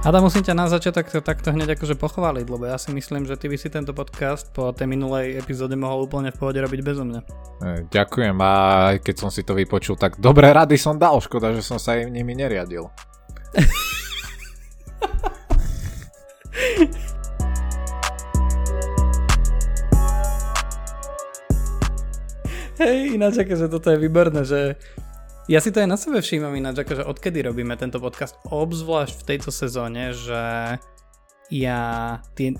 [0.00, 3.52] Adam, musím ťa na začiatok takto hneď akože pochváliť, lebo ja si myslím, že ty
[3.52, 7.20] by si tento podcast po tej minulej epizóde mohol úplne v pohode robiť bezo mňa.
[7.60, 8.52] E, ďakujem a
[8.96, 12.16] keď som si to vypočul, tak dobré rady som dal, škoda, že som sa im
[12.16, 12.88] nimi neriadil.
[22.80, 24.80] Hej, ináč akože toto je výborné, že
[25.50, 29.26] ja si to aj na sebe všímam ináč, akože odkedy robíme tento podcast, obzvlášť v
[29.34, 30.78] tejto sezóne, že
[31.50, 31.80] ja
[32.38, 32.54] tie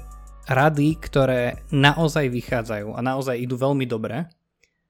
[0.50, 4.26] rady, ktoré naozaj vychádzajú a naozaj idú veľmi dobre,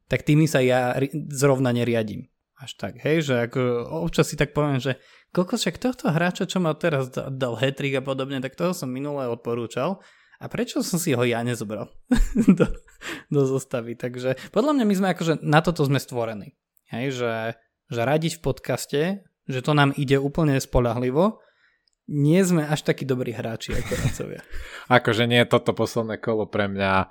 [0.09, 0.97] tak tými sa ja
[1.29, 2.25] zrovna neriadím.
[2.57, 3.61] Až tak, hej, že ako
[4.05, 4.97] občas si tak poviem, že
[5.37, 9.29] koľko však tohto hráča, čo ma teraz dal hetrik a podobne, tak toho som minulé
[9.29, 10.01] odporúčal
[10.41, 11.93] a prečo som si ho ja nezobral
[12.59, 12.65] do,
[13.29, 13.93] do zostavy.
[13.93, 16.57] Takže podľa mňa my sme akože na toto sme stvorení.
[16.93, 17.33] Hej, že
[17.91, 19.01] že radiť v podcaste,
[19.51, 21.43] že to nám ide úplne spolahlivo,
[22.11, 24.41] nie sme až takí dobrí hráči ako radcovia.
[24.99, 27.11] akože nie toto posledné kolo pre mňa,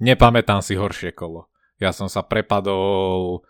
[0.00, 1.48] nepamätám si horšie kolo.
[1.80, 3.44] Ja som sa prepadol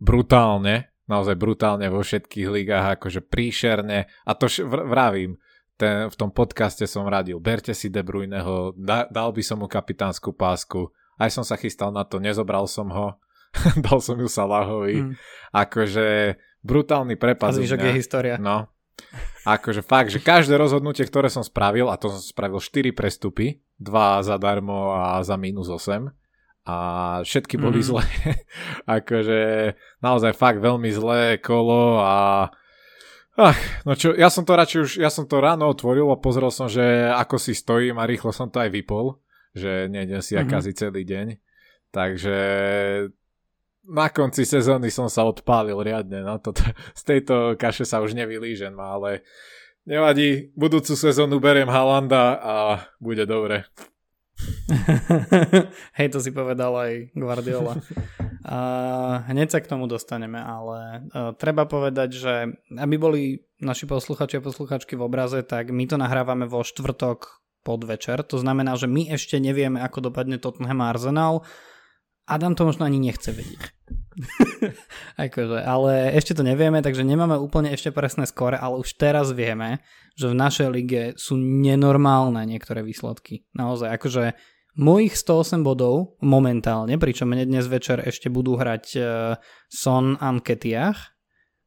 [0.00, 5.40] brutálne, naozaj brutálne vo všetkých ligách, akože príšerne a to vravím,
[5.74, 9.66] ten, v tom podcaste som radil, berte si De Bruyneho, da, dal by som mu
[9.66, 10.86] kapitánsku pásku,
[11.18, 13.18] aj som sa chystal na to, nezobral som ho,
[13.84, 14.96] dal som ju Salahovi.
[15.00, 15.12] Mm.
[15.54, 17.52] Akože brutálny prepad.
[17.52, 18.36] A zvyšok je história.
[18.40, 18.68] No.
[19.44, 24.24] Akože fakt, že každé rozhodnutie, ktoré som spravil, a to som spravil 4 prestupy, 2
[24.24, 26.08] zadarmo a za minus 8,
[26.64, 26.76] a
[27.20, 27.86] všetky boli mm.
[27.86, 28.06] zlé.
[28.98, 29.40] akože
[30.00, 32.48] naozaj fakt veľmi zlé kolo a
[33.34, 36.54] Ach, no čo, ja som to radšej už, ja som to ráno otvoril a pozrel
[36.54, 39.18] som, že ako si stojím a rýchlo som to aj vypol,
[39.50, 40.46] že nejdem si mm-hmm.
[40.46, 41.26] akazi celý deň.
[41.90, 42.36] Takže
[43.84, 46.24] na konci sezóny som sa odpálil riadne.
[46.24, 46.56] No, to,
[46.96, 49.24] z tejto kaše sa už nevylížem, ale
[49.84, 50.52] nevadí.
[50.56, 52.54] Budúcu sezónu beriem Halanda a
[52.98, 53.68] bude dobre.
[55.98, 57.78] Hej, to si povedal aj Guardiola.
[58.44, 62.34] Uh, hneď sa k tomu dostaneme, ale uh, treba povedať, že
[62.76, 63.22] aby boli
[63.62, 68.20] naši posluchači a posluchačky v obraze, tak my to nahrávame vo štvrtok podvečer.
[68.28, 71.48] To znamená, že my ešte nevieme, ako dopadne Tottenham Arsenal.
[72.24, 73.62] Adam to možno ani nechce vedieť.
[75.26, 79.82] akože, ale ešte to nevieme, takže nemáme úplne ešte presné skore, ale už teraz vieme,
[80.14, 83.44] že v našej lige sú nenormálne niektoré výsledky.
[83.52, 84.22] Naozaj, akože
[84.78, 89.04] mojich 108 bodov momentálne, pričom mne dnes večer ešte budú hrať uh,
[89.70, 91.14] Son a Ketiach,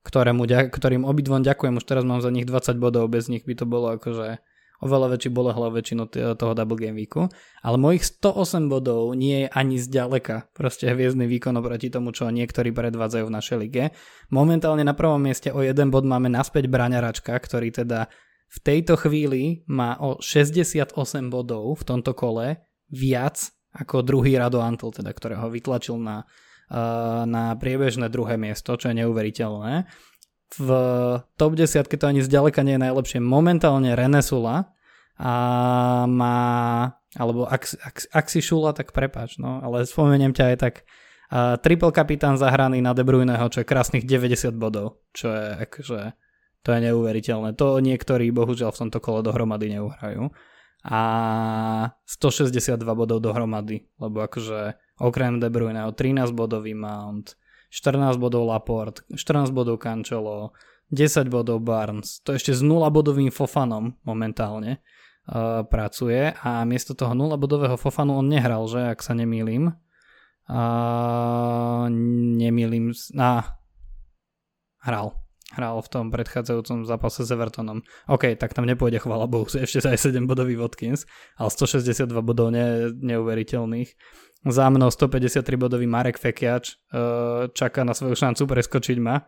[0.08, 3.68] ktorému, ktorým obidvom ďakujem, už teraz mám za nich 20 bodov, bez nich by to
[3.68, 4.40] bolo akože
[4.84, 7.26] oveľa väčší bolehlav väčšinu toho double game weeku,
[7.66, 12.70] ale mojich 108 bodov nie je ani zďaleka proste hviezdny výkon oproti tomu, čo niektorí
[12.70, 13.84] predvádzajú v našej lige.
[14.30, 18.06] Momentálne na prvom mieste o jeden bod máme naspäť Braňaračka, ktorý teda
[18.48, 20.94] v tejto chvíli má o 68
[21.28, 26.24] bodov v tomto kole viac ako druhý Rado Antl, teda, ktorého vytlačil na,
[27.28, 29.86] na priebežné druhé miesto, čo je neuveriteľné
[30.56, 30.70] v
[31.36, 33.20] top 10 to ani zďaleka nie je najlepšie.
[33.20, 34.72] Momentálne Renesula
[35.18, 35.34] a
[36.06, 36.38] má,
[37.18, 40.76] alebo ak, ak, ak si šula, tak prepáč, no, ale spomeniem ťa aj tak.
[41.28, 46.16] Uh, triple kapitán zahraný na De Bruyneho, čo je krásnych 90 bodov, čo je akože,
[46.64, 47.52] to je neuveriteľné.
[47.60, 50.32] To niektorí bohužiaľ v tomto kole dohromady neuhrajú.
[50.88, 51.02] A
[52.08, 57.36] 162 bodov dohromady, lebo akože okrem De Bruyneho 13 bodový Mount,
[57.70, 60.56] 14 bodov Laport, 14 bodov Cancelo,
[60.92, 62.24] 10 bodov Barnes.
[62.24, 64.80] To ešte s 0 bodovým Fofanom momentálne
[65.28, 69.76] uh, pracuje a miesto toho 0 bodového Fofanu on nehral, že ak sa nemýlim.
[70.48, 71.92] Uh,
[72.40, 73.60] nemýlim, a
[74.88, 75.27] hral.
[75.56, 77.80] Hral v tom predchádzajúcom zápase s Evertonom.
[78.12, 81.08] OK, tak tam nepôjde, chvála Bohu, ešte aj 7 bodový Watkins,
[81.40, 83.96] ale 162 bodov ne, neuveriteľných
[84.46, 89.26] za mnou 153 bodový Marek Fekiač uh, čaká na svoju šancu preskočiť ma.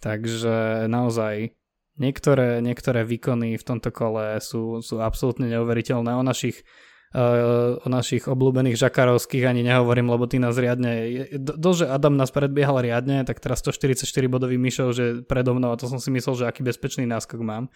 [0.00, 1.52] Takže naozaj
[2.00, 6.16] niektoré, niektoré výkony v tomto kole sú, sú absolútne neuveriteľné.
[6.16, 6.64] O našich,
[7.10, 11.26] o našich obľúbených žakarovských ani nehovorím, lebo ty nás riadne...
[11.42, 15.80] To, že Adam nás predbiehal riadne, tak teraz 144 bodový myšov, že predo mnou, a
[15.80, 17.66] to som si myslel, že aký bezpečný náskok mám.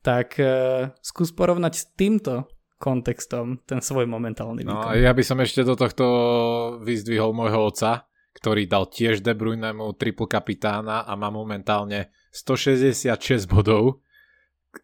[0.00, 2.48] Tak uh, skús porovnať s týmto
[2.80, 4.88] kontextom ten svoj momentálny no, výkon.
[4.88, 6.04] No, ja by som ešte do tohto
[6.80, 14.00] vyzdvihol môjho oca, ktorý dal tiež De Bruynemu triple kapitána a má momentálne 166 bodov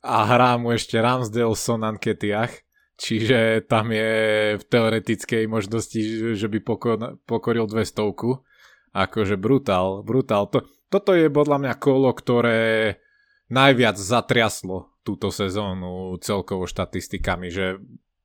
[0.05, 2.66] a hrá mu ešte Ramsdale Son Anketiach,
[2.97, 4.13] čiže tam je
[4.57, 6.01] v teoretickej možnosti,
[6.37, 10.49] že by pokor, pokoril 200 akože brutál, brutál.
[10.49, 12.97] To, toto je podľa mňa kolo, ktoré
[13.53, 17.79] najviac zatriaslo túto sezónu celkovo štatistikami, že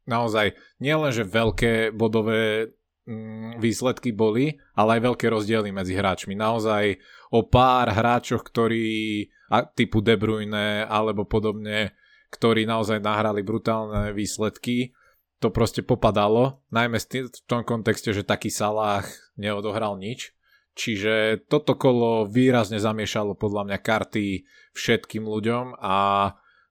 [0.10, 2.74] naozaj nielen, že veľké bodové
[3.06, 6.34] mm, výsledky boli, ale aj veľké rozdiely medzi hráčmi.
[6.34, 6.98] Naozaj
[7.36, 9.30] o pár hráčoch, ktorí
[9.78, 11.94] typu De Bruyne alebo podobne,
[12.32, 14.96] ktorí naozaj nahrali brutálne výsledky,
[15.42, 19.04] to proste popadalo, najmä v tom kontexte, že taký Salah
[19.36, 20.38] neodohral nič.
[20.72, 25.98] Čiže toto kolo výrazne zamiešalo podľa mňa karty všetkým ľuďom a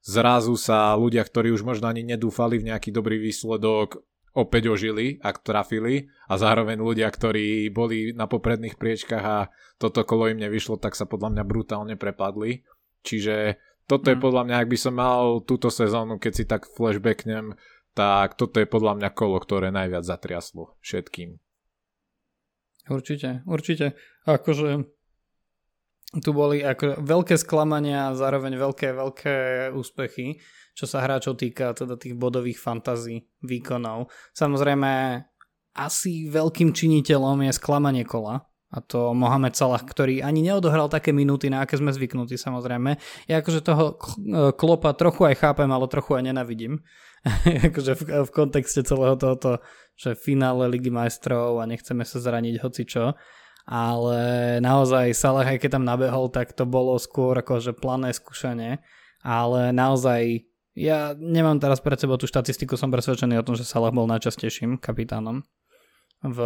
[0.00, 4.00] zrazu sa ľudia, ktorí už možno ani nedúfali v nejaký dobrý výsledok,
[4.32, 10.30] opäť ožili, ak trafili a zároveň ľudia, ktorí boli na popredných priečkách a toto kolo
[10.30, 12.62] im nevyšlo, tak sa podľa mňa brutálne prepadli.
[13.02, 13.58] Čiže
[13.90, 14.12] toto mm.
[14.14, 17.58] je podľa mňa, ak by som mal túto sezónu, keď si tak flashbacknem,
[17.90, 21.34] tak toto je podľa mňa kolo, ktoré najviac zatriaslo všetkým.
[22.86, 23.98] Určite, určite.
[24.26, 24.86] Akože
[26.18, 29.34] tu boli ako veľké sklamania a zároveň veľké, veľké
[29.74, 30.42] úspechy,
[30.74, 34.10] čo sa hráčov týka, teda tých bodových fantazí, výkonov.
[34.34, 35.22] Samozrejme,
[35.78, 41.50] asi veľkým činiteľom je sklamanie kola, a to Mohamed Salah, ktorý ani neodohral také minúty,
[41.50, 42.94] na aké sme zvyknutí samozrejme.
[43.26, 43.98] Ja akože toho
[44.54, 46.78] klopa trochu aj chápem, ale trochu aj nenavidím.
[47.68, 49.58] akože v, v kontexte celého tohoto,
[49.98, 53.18] že finále Ligy majstrov a nechceme sa zraniť hoci čo
[53.70, 54.18] ale
[54.58, 58.82] naozaj Salah, aj keď tam nabehol, tak to bolo skôr akože plané skúšanie,
[59.22, 60.42] ale naozaj
[60.74, 64.82] ja nemám teraz pred sebou tú štatistiku, som presvedčený o tom, že Salah bol najčastejším
[64.82, 65.46] kapitánom
[66.24, 66.38] v,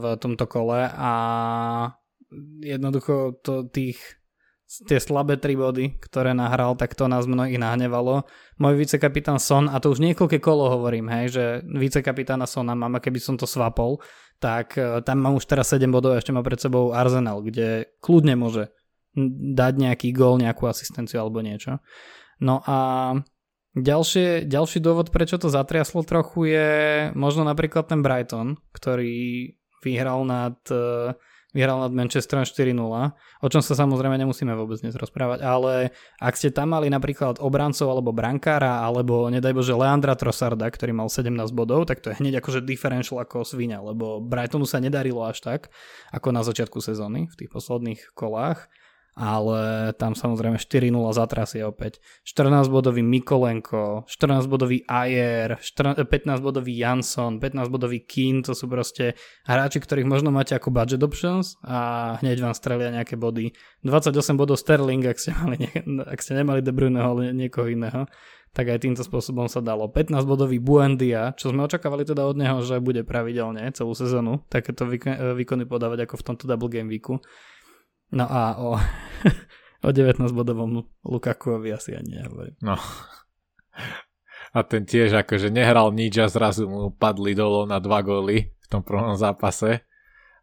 [0.00, 1.12] v tomto kole a
[2.60, 3.98] jednoducho to tých
[4.82, 8.26] tie slabé tri body, ktoré nahral, tak to nás mnohých nahnevalo.
[8.58, 13.04] Môj vicekapitán Son, a to už niekoľké kolo hovorím, hej, že vicekapitána Sona mám, a
[13.04, 14.02] keby som to svapol,
[14.42, 17.86] tak e, tam mám už teraz 7 bodov a ešte má pred sebou Arsenal, kde
[18.02, 18.74] kľudne môže
[19.54, 21.78] dať nejaký gól, nejakú asistenciu alebo niečo.
[22.42, 23.14] No a
[23.74, 26.70] ďalšie, ďalší dôvod, prečo to zatriaslo trochu je
[27.18, 29.54] možno napríklad ten Brighton, ktorý
[29.84, 31.12] vyhral nad uh,
[31.54, 32.74] vyhral nad Manchesterom 4-0,
[33.14, 37.94] o čom sa samozrejme nemusíme vôbec dnes rozprávať, ale ak ste tam mali napríklad obrancov
[37.94, 42.42] alebo brankára, alebo nedaj Bože Leandra Trossarda, ktorý mal 17 bodov, tak to je hneď
[42.42, 45.60] akože differential ako svinia, lebo Brightonu sa nedarilo až tak,
[46.10, 48.66] ako na začiatku sezóny v tých posledných kolách
[49.14, 52.02] ale tam samozrejme 4-0 zatrasie opäť.
[52.26, 59.14] 14-bodový Mikolenko, 14-bodový Ayer, 15-bodový Jansson, 15-bodový Keane, to sú proste
[59.46, 63.54] hráči, ktorých možno máte ako budget options a hneď vám strelia nejaké body.
[63.86, 65.70] 28 bodov Sterling, ak ste, mali,
[66.04, 68.10] ak ste nemali De Bruyneho, ale niekoho iného,
[68.54, 69.90] tak aj týmto spôsobom sa dalo.
[69.90, 74.86] 15-bodový Buendia, čo sme očakávali teda od neho, že bude pravidelne celú sezónu takéto
[75.34, 77.18] výkony podávať ako v tomto Double Game Weeku.
[78.14, 78.78] No a o,
[79.86, 82.54] o 19 bodovom Lukakuovi asi ani nehovorím.
[82.62, 82.78] No.
[84.54, 88.66] A ten tiež akože nehral nič a zrazu mu padli dolo na dva góly v
[88.70, 89.82] tom prvom zápase.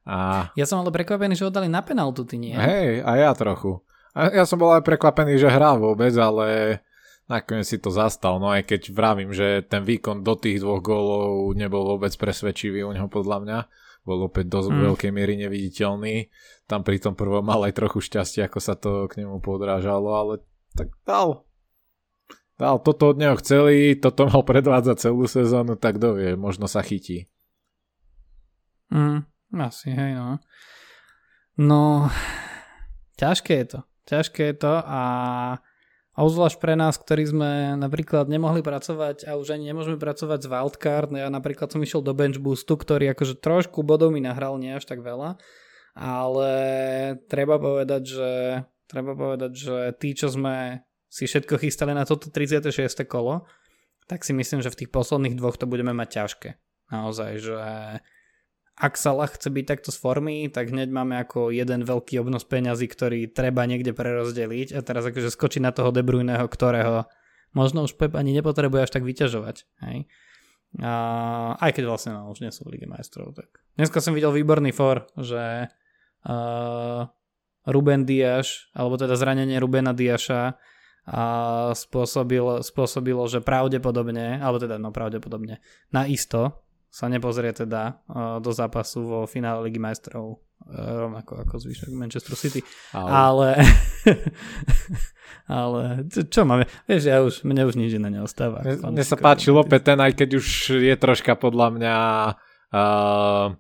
[0.04, 0.52] A...
[0.60, 2.52] Ja som ale prekvapený, že ho dali na penaltu, ty nie?
[2.52, 3.80] Hej, a ja trochu.
[4.12, 6.82] A ja som bol aj prekvapený, že hrá vôbec, ale
[7.32, 8.44] nakoniec si to zastal.
[8.44, 12.92] No aj keď vravím, že ten výkon do tých dvoch gólov nebol vôbec presvedčivý u
[12.92, 13.60] neho podľa mňa
[14.02, 14.80] bol opäť dosť mm.
[14.92, 16.30] veľkej miery neviditeľný.
[16.66, 20.34] Tam pri tom prvom mal aj trochu šťastie, ako sa to k nemu podrážalo, ale
[20.74, 21.46] tak dal.
[22.58, 27.26] Dal, toto od neho chceli, toto mal predvádzať celú sezónu, tak dovie, možno sa chytí.
[28.94, 29.26] Mm,
[29.58, 30.38] asi, hej no.
[31.58, 32.10] No,
[33.18, 33.80] ťažké je to.
[34.06, 35.02] Ťažké je to a
[36.12, 40.52] a uzvlášť pre nás, ktorí sme napríklad nemohli pracovať a už ani nemôžeme pracovať s
[40.52, 41.08] wildcard.
[41.08, 44.76] No ja napríklad som išiel do bench boostu, ktorý akože trošku bodov mi nahral, nie
[44.76, 45.40] až tak veľa.
[45.96, 46.52] Ale
[47.32, 48.32] treba povedať, že,
[48.92, 52.72] treba povedať, že tí, čo sme si všetko chystali na toto 36.
[53.08, 53.48] kolo,
[54.08, 56.50] tak si myslím, že v tých posledných dvoch to budeme mať ťažké.
[56.92, 57.60] Naozaj, že
[58.82, 62.90] ak Salah chce byť takto z formy, tak hneď máme ako jeden veľký obnos peňazí,
[62.90, 67.06] ktorý treba niekde prerozdeliť a teraz akože skočí na toho De Bruyneho, ktorého
[67.54, 69.70] možno už Pep ani nepotrebuje až tak vyťažovať.
[69.86, 70.10] Hej?
[70.82, 70.94] A,
[71.62, 73.38] aj keď vlastne no, už nie sú v Lige majstrov.
[73.38, 73.62] Tak.
[73.78, 75.70] Dneska som videl výborný for, že
[76.26, 77.02] uh,
[77.70, 80.58] Ruben Diaš, alebo teda zranenie Rubena Diaša
[81.06, 81.24] a
[81.78, 85.62] spôsobilo, spôsobilo, že pravdepodobne, alebo teda no pravdepodobne,
[85.94, 91.56] na isto sa nepozrie teda uh, do zápasu vo finále Ligy majstrov uh, rovnako ako
[91.64, 92.60] zvyšok Manchester City.
[92.92, 93.56] Ale,
[95.48, 96.68] ale, ale čo máme?
[96.92, 98.60] Vieš, ja už, mne už nič iné neostáva.
[98.60, 100.48] Mne, mne sa páči Lope ten, aj keď už
[100.84, 101.96] je troška podľa mňa
[102.76, 103.56] uh,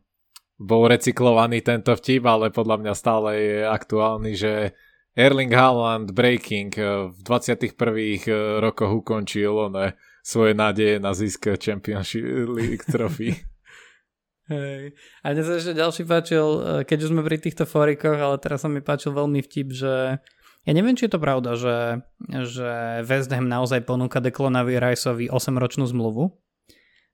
[0.61, 4.75] bol recyklovaný tento vtip, ale podľa mňa stále je aktuálny, že
[5.15, 6.71] Erling Haaland Breaking
[7.11, 7.75] v 21.
[8.59, 13.37] rokoch ukončil one svoje nádeje na zisk Championship League trophy.
[14.51, 14.97] Hej.
[15.23, 16.45] A mne sa ešte ďalší páčil,
[16.83, 20.19] keď už sme pri týchto forikoch, ale teraz sa mi páčil veľmi vtip, že
[20.61, 22.05] ja neviem, či je to pravda, že,
[22.45, 26.35] že West Ham naozaj ponúka Declanovi Riceovi 8-ročnú zmluvu,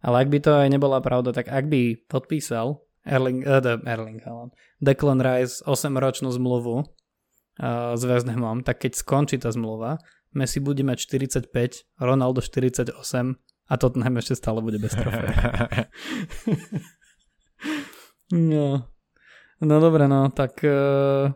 [0.03, 4.51] ale ak by to aj nebola pravda, tak ak by podpísal Erling, uh, Erling Haaland,
[4.83, 9.95] Declan Rice 8-ročnú zmluvu uh, s West Hamom, tak keď skončí tá zmluva,
[10.35, 11.51] Messi bude mať 45,
[11.99, 12.91] Ronaldo 48
[13.67, 15.87] a Tottenham ešte stále bude bez trofeja.
[18.51, 18.87] no.
[19.59, 21.31] no dobre, no, tak uh,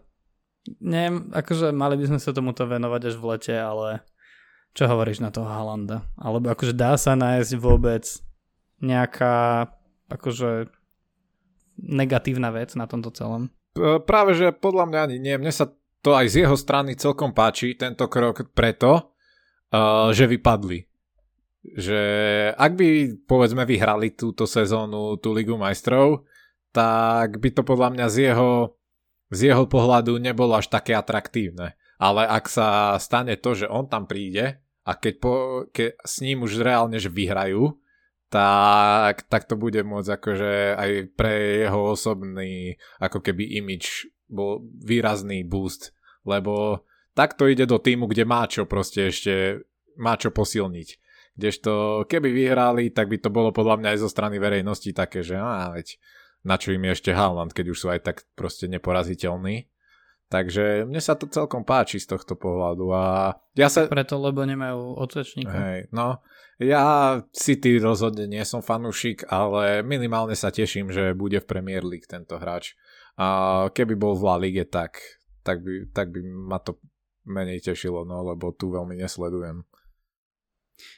[0.80, 4.04] neviem, akože mali by sme sa tomuto venovať až v lete, ale
[4.72, 6.08] čo hovoríš na toho Halanda?
[6.16, 8.08] Alebo akože dá sa nájsť vôbec
[8.80, 9.68] nejaká
[10.08, 10.72] akože
[11.80, 13.52] negatívna vec na tomto celom?
[14.08, 15.36] Práve, že podľa mňa ani nie.
[15.40, 15.72] Mne sa
[16.02, 19.14] to aj z jeho strany celkom páči, tento krok preto,
[19.72, 20.86] uh, že vypadli.
[21.62, 22.02] Že
[22.58, 22.88] ak by,
[23.30, 26.26] povedzme, vyhrali túto sezónu, tú Ligu majstrov,
[26.74, 28.82] tak by to podľa mňa z jeho
[29.32, 31.80] z jeho pohľadu nebolo až také atraktívne.
[31.98, 35.34] Ale ak sa stane to, že on tam príde a keď, po,
[35.72, 37.80] keď s ním už reálne že vyhrajú,
[38.28, 45.44] tak, tak to bude môcť akože aj pre jeho osobný ako keby image bol výrazný
[45.44, 45.92] boost,
[46.24, 49.62] lebo takto ide do týmu, kde má čo proste ešte,
[50.00, 50.90] má čo posilniť.
[51.36, 55.36] Kdežto keby vyhrali, tak by to bolo podľa mňa aj zo strany verejnosti také, že
[55.36, 56.00] á, veď
[56.42, 59.70] na čo im je ešte Haaland, keď už sú aj tak proste neporaziteľní.
[60.32, 63.84] Takže mne sa to celkom páči z tohto pohľadu a ja sa...
[63.92, 65.52] Preto, lebo nemajú odsečníka.
[65.52, 66.24] Hej, no,
[66.56, 72.08] ja City rozhodne nie som fanúšik, ale minimálne sa teším, že bude v Premier League
[72.08, 72.80] tento hráč.
[73.22, 73.26] A
[73.70, 74.98] keby bol v La Ligue, tak,
[75.46, 76.82] tak, by, tak by ma to
[77.30, 79.62] menej tešilo, no, lebo tu veľmi nesledujem.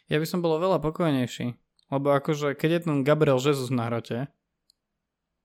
[0.08, 1.52] Ja by som bol veľa pokojnejší,
[1.92, 4.32] lebo akože keď je ten Gabriel Jesus na hrote,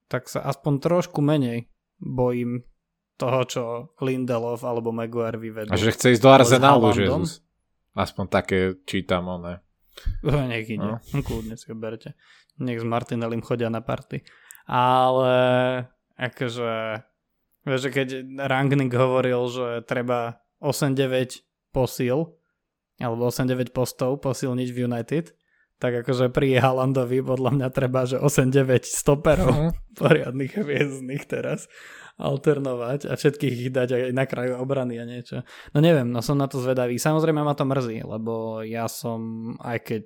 [0.07, 1.67] tak sa aspoň trošku menej
[1.99, 2.63] bojím
[3.19, 3.63] toho, čo
[3.99, 5.75] Lindelof alebo Maguire vyvedú.
[5.75, 7.43] A že chce ísť do Arsenalu, Jesus.
[7.99, 9.59] Aspoň také čítam, one.
[10.55, 11.03] Nech ide, no.
[11.27, 12.15] kľudne si ho berte.
[12.63, 14.23] Nech s Martinelim chodia na party.
[14.71, 15.35] Ale
[16.19, 17.03] akože,
[17.65, 18.09] vieš, keď
[18.45, 22.35] Rangnick hovoril, že treba 8-9 posil,
[22.99, 25.27] alebo 8-9 postov posilniť v United,
[25.79, 29.73] tak akože pri Halandovi podľa mňa treba, že 8-9 stoperov uh-huh.
[30.03, 31.71] poriadnych hviezdnych teraz
[32.19, 35.47] alternovať a všetkých ich dať aj na kraju obrany a niečo.
[35.71, 36.99] No neviem, no som na to zvedavý.
[36.99, 40.05] Samozrejme ma to mrzí, lebo ja som, aj keď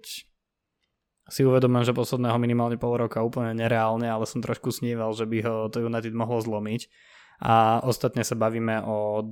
[1.33, 5.39] si uvedomujem, že posledného minimálne pol roka úplne nereálne, ale som trošku sníval, že by
[5.41, 6.93] ho to United mohlo zlomiť.
[7.41, 9.25] A ostatne sa bavíme o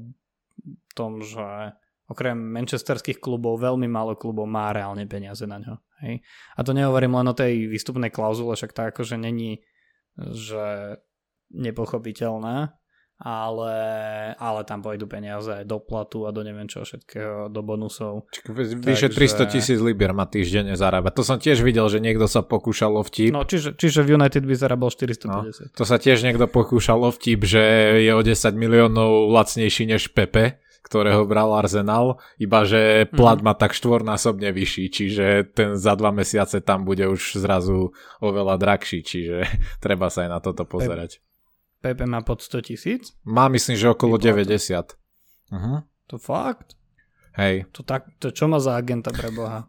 [0.96, 1.76] tom, že
[2.08, 5.76] okrem manchesterských klubov veľmi málo klubov má reálne peniaze na ňo.
[6.00, 6.24] Hej.
[6.56, 9.60] A to nehovorím len o tej výstupnej klauzule, však tá akože není
[10.18, 10.96] že
[11.50, 12.74] nepochopiteľná,
[13.20, 13.76] ale,
[14.40, 18.24] ale tam pôjdu peniaze do platu a do neviem čo všetkého, do bonusov.
[18.48, 19.44] Vyše Takže...
[19.44, 21.12] 300 tisíc libier ma týždenne zarába.
[21.12, 23.36] To som tiež videl, že niekto sa pokúšal o vtip.
[23.36, 25.28] No, čiže, čiže v United by zarábal 450.
[25.28, 25.44] No,
[25.76, 27.62] to sa tiež niekto pokúšal o vtip, že
[28.00, 33.44] je o 10 miliónov lacnejší než Pepe ktorého bral Arsenal, iba že plat mm.
[33.44, 39.04] má tak štvornásobne vyšší, čiže ten za dva mesiace tam bude už zrazu oveľa drahší,
[39.04, 39.44] čiže
[39.84, 41.20] treba sa aj na toto pozerať.
[41.80, 43.02] Pepe má pod 100 tisíc?
[43.24, 44.52] Má myslím, že okolo 90.
[45.50, 45.80] Uh-huh.
[46.12, 46.76] To fakt?
[47.40, 47.64] Hej.
[47.72, 49.64] To, tak, to čo má za agenta pre Boha?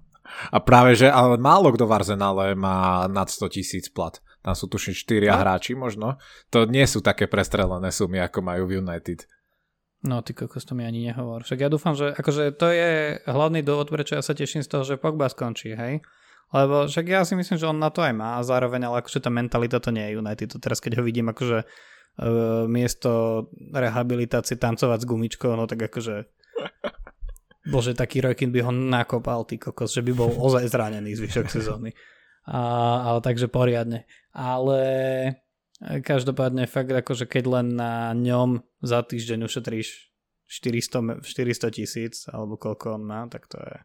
[0.51, 4.20] A práve, že ale málo kto v Arsenále má nad 100 tisíc plat.
[4.41, 5.38] Tam sú tuším 4 no?
[5.38, 6.18] hráči možno.
[6.50, 9.27] To nie sú také prestrelené sumy, ako majú v United.
[10.01, 11.46] No, ty kokos, to mi ani nehovor.
[11.46, 14.82] Však ja dúfam, že akože to je hlavný dôvod, prečo ja sa teším z toho,
[14.82, 16.01] že Pogba skončí, hej?
[16.51, 19.22] Lebo však ja si myslím, že on na to aj má a zároveň, ale akože
[19.22, 20.48] tá mentalita to nie je United.
[20.51, 21.63] To teraz, keď ho vidím akože
[22.68, 26.27] miesto rehabilitácie tancovať s gumičkou, no tak akože
[27.62, 31.94] Bože, taký Rojkin by ho nakopal, ty kokos, že by bol ozaj zranený zvyšok sezóny.
[32.50, 32.58] A,
[33.06, 34.10] ale takže poriadne.
[34.34, 34.82] Ale
[35.82, 40.13] Každopádne fakt akože keď len na ňom za týždeň ušetríš
[40.46, 43.75] 400, 400 tisíc alebo koľko on má, tak to je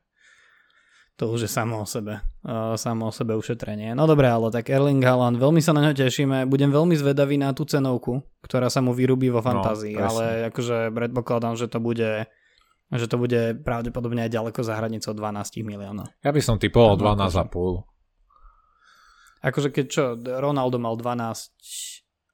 [1.17, 3.97] to už je samo o sebe, uh, samo o sebe ušetrenie.
[3.97, 7.57] No dobré, ale tak Erling Haaland, veľmi sa na ňo tešíme, budem veľmi zvedavý na
[7.57, 11.81] tú cenovku, ktorá sa mu vyrúbi vo no, fantázii, no, ale akože predpokladám, že to
[11.81, 12.29] bude
[12.87, 16.07] že to bude pravdepodobne aj ďaleko za hranicou 12 miliónov.
[16.23, 17.83] Ja by som typoval 12,5.
[19.43, 21.19] Akože keď čo, Ronaldo mal 12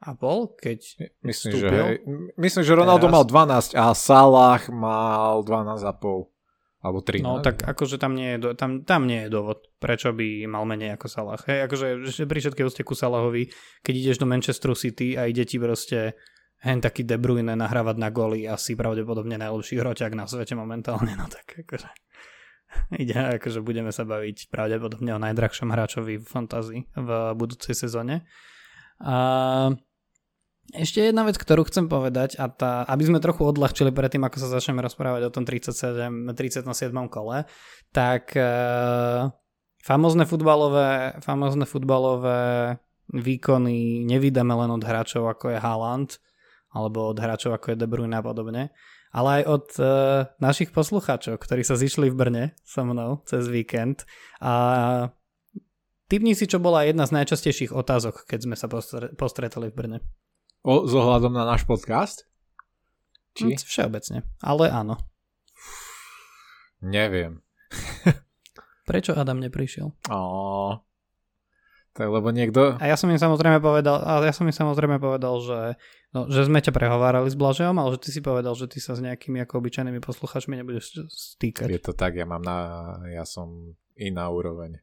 [0.03, 0.83] a pol, keď
[1.25, 1.71] Myslím, vstúpil.
[1.71, 1.97] že, hej.
[2.37, 3.17] Myslím, že Ronaldo Teraz.
[3.17, 3.25] mal
[3.73, 6.33] 12 a Salah mal 12,5
[6.83, 7.23] alebo 13.
[7.23, 10.99] No tak akože tam nie, je, tam, tam nie je dôvod, prečo by mal menej
[10.99, 11.41] ako Salah.
[11.47, 13.47] Hej, akože že pri všetkej úcte ku Salahovi,
[13.87, 16.19] keď ideš do Manchesteru City a ide ti proste
[16.63, 21.31] hen taký De Bruyne nahrávať na góly asi pravdepodobne najlepší hroťak na svete momentálne, no
[21.31, 21.91] tak akože
[23.03, 27.09] ide, akože budeme sa baviť pravdepodobne o najdrahšom hráčovi v fantázii v
[27.39, 28.27] budúcej sezóne.
[29.03, 29.71] A
[30.71, 34.49] ešte jedna vec, ktorú chcem povedať, a tá, aby sme trochu odľahčili predtým, ako sa
[34.49, 36.63] začneme rozprávať o tom 37, 37.
[37.11, 37.45] kole,
[37.91, 39.29] tak uh,
[39.83, 42.79] famózne futbalové, famózne futbalové
[43.11, 46.11] výkony nevydáme len od hráčov ako je Haaland,
[46.73, 48.73] alebo od hráčov ako je De Bruyne a podobne,
[49.13, 49.87] ale aj od uh,
[50.41, 54.09] našich poslucháčov, ktorí sa zišli v Brne so mnou cez víkend
[54.41, 55.11] a
[56.09, 59.99] typni si, čo bola jedna z najčastejších otázok, keď sme sa postre- postretali v Brne.
[60.63, 62.27] O, s ohľadom na náš podcast?
[63.35, 63.59] Či?
[63.59, 63.67] Či?
[63.67, 64.95] Všeobecne, ale áno.
[66.79, 67.43] Neviem.
[68.89, 69.91] Prečo Adam neprišiel?
[70.11, 70.83] Ó,
[71.93, 72.81] tak lebo niekto...
[72.81, 75.77] A ja som im samozrejme povedal, a ja som im samozrejme povedal, že,
[76.17, 78.97] no, že sme ťa prehovárali s Blažeom, ale že ty si povedal, že ty sa
[78.97, 81.69] s nejakými ako obyčajnými posluchačmi nebudeš stýkať.
[81.69, 82.57] Je to tak, ja mám na...
[83.13, 84.81] Ja som iná úroveň.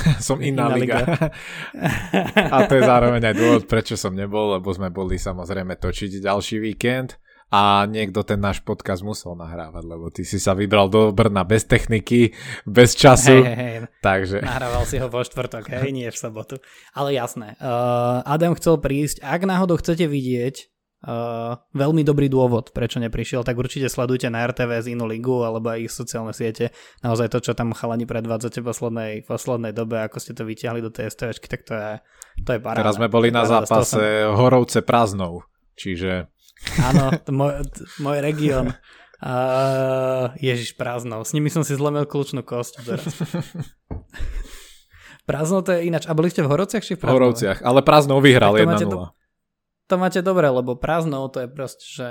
[0.28, 0.98] som iná, Iná liga.
[2.54, 6.56] a to je zároveň aj dôvod, prečo som nebol, lebo sme boli samozrejme točiť ďalší
[6.60, 7.18] víkend
[7.50, 11.66] a niekto ten náš podcast musel nahrávať, lebo ty si sa vybral do Brna bez
[11.66, 12.30] techniky,
[12.62, 13.78] bez času, Hej, hej, hej.
[13.98, 16.62] takže Nahrával si ho vo štvrtok, hej, nie v sobotu.
[16.94, 17.58] Ale jasné.
[17.58, 19.18] Uh, Adam chcel prísť.
[19.26, 20.70] Ak náhodou chcete vidieť
[21.04, 25.72] uh, veľmi dobrý dôvod, prečo neprišiel, tak určite sledujte na RTV z inú ligu alebo
[25.72, 26.72] aj ich sociálne siete.
[27.00, 30.80] Naozaj to, čo tam chalani predvádzate v poslednej, v poslednej dobe, ako ste to vyťahli
[30.84, 31.90] do tej STVčky, tak to je,
[32.44, 32.84] to je paráda.
[32.84, 35.44] teraz sme boli na Paráda, toho zápase Horovce prázdnou,
[35.76, 36.28] čiže
[36.80, 37.64] Áno, môj,
[38.04, 38.76] môj región.
[39.20, 41.24] Uh, Ježiš, prázdnou.
[41.24, 43.12] S nimi som si zlomil kľúčnú kosť teraz.
[45.28, 46.08] prázdnou to je ináč.
[46.08, 47.20] A boli ste v Horovciach či v v Prázdnove?
[47.20, 49.19] Horovciach, ale prázdnou vyhral Tak to máte 1-0.
[49.90, 52.06] To máte dobre, lebo prázdnou to je proste, že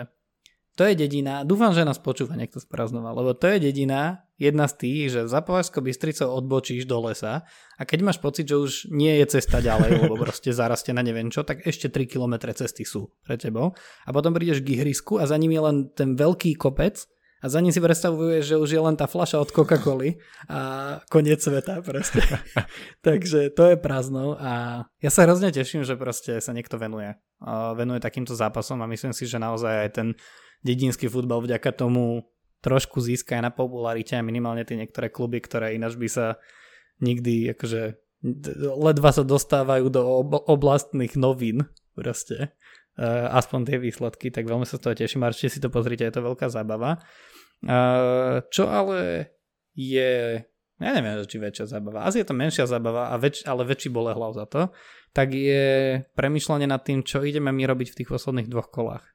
[0.76, 4.64] to je dedina, dúfam, že nás počúva niekto z prázdnova, lebo to je dedina, jedna
[4.68, 7.44] z tých, že za Považskou Bystricou odbočíš do lesa
[7.76, 11.28] a keď máš pocit, že už nie je cesta ďalej, lebo proste zaraste na neviem
[11.28, 13.76] čo, tak ešte 3 km cesty sú pre tebou.
[14.08, 17.04] A potom prídeš k ihrisku a za ním je len ten veľký kopec
[17.40, 20.20] a za ním si predstavuješ, že už je len tá fľaša od Coca-Coly
[20.52, 20.60] a
[21.08, 22.20] koniec sveta proste.
[23.08, 27.16] Takže to je prázdno a ja sa hrozne teším, že proste sa niekto venuje.
[27.80, 30.08] Venuje takýmto zápasom a myslím si, že naozaj aj ten
[30.68, 32.28] dedinský futbal vďaka tomu
[32.60, 36.36] trošku získa aj na popularite a minimálne tie niektoré kluby, ktoré ináč by sa
[37.00, 37.96] nikdy akože
[38.76, 42.52] ledva sa dostávajú do ob- oblastných novín proste.
[43.00, 46.04] Uh, aspoň tie výsledky, tak veľmi sa z toho teším a určite si to pozrite,
[46.04, 47.00] je to veľká zábava.
[47.64, 49.32] Uh, čo ale
[49.72, 50.44] je,
[50.84, 54.36] ja neviem, či väčšia zábava, asi je to menšia zábava, a väč, ale väčší bolehlav
[54.36, 54.76] za to,
[55.16, 59.08] tak je premyšľanie nad tým, čo ideme my robiť v tých posledných dvoch kolách.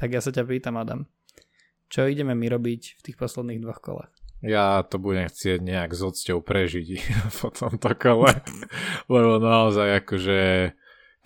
[0.00, 1.04] Tak ja sa ťa pýtam, Adam,
[1.92, 4.12] čo ideme my robiť v tých posledných dvoch kolách?
[4.38, 6.86] Ja to budem chcieť nejak s odsťou prežiť
[7.42, 8.32] po tomto kole,
[9.12, 10.40] lebo naozaj akože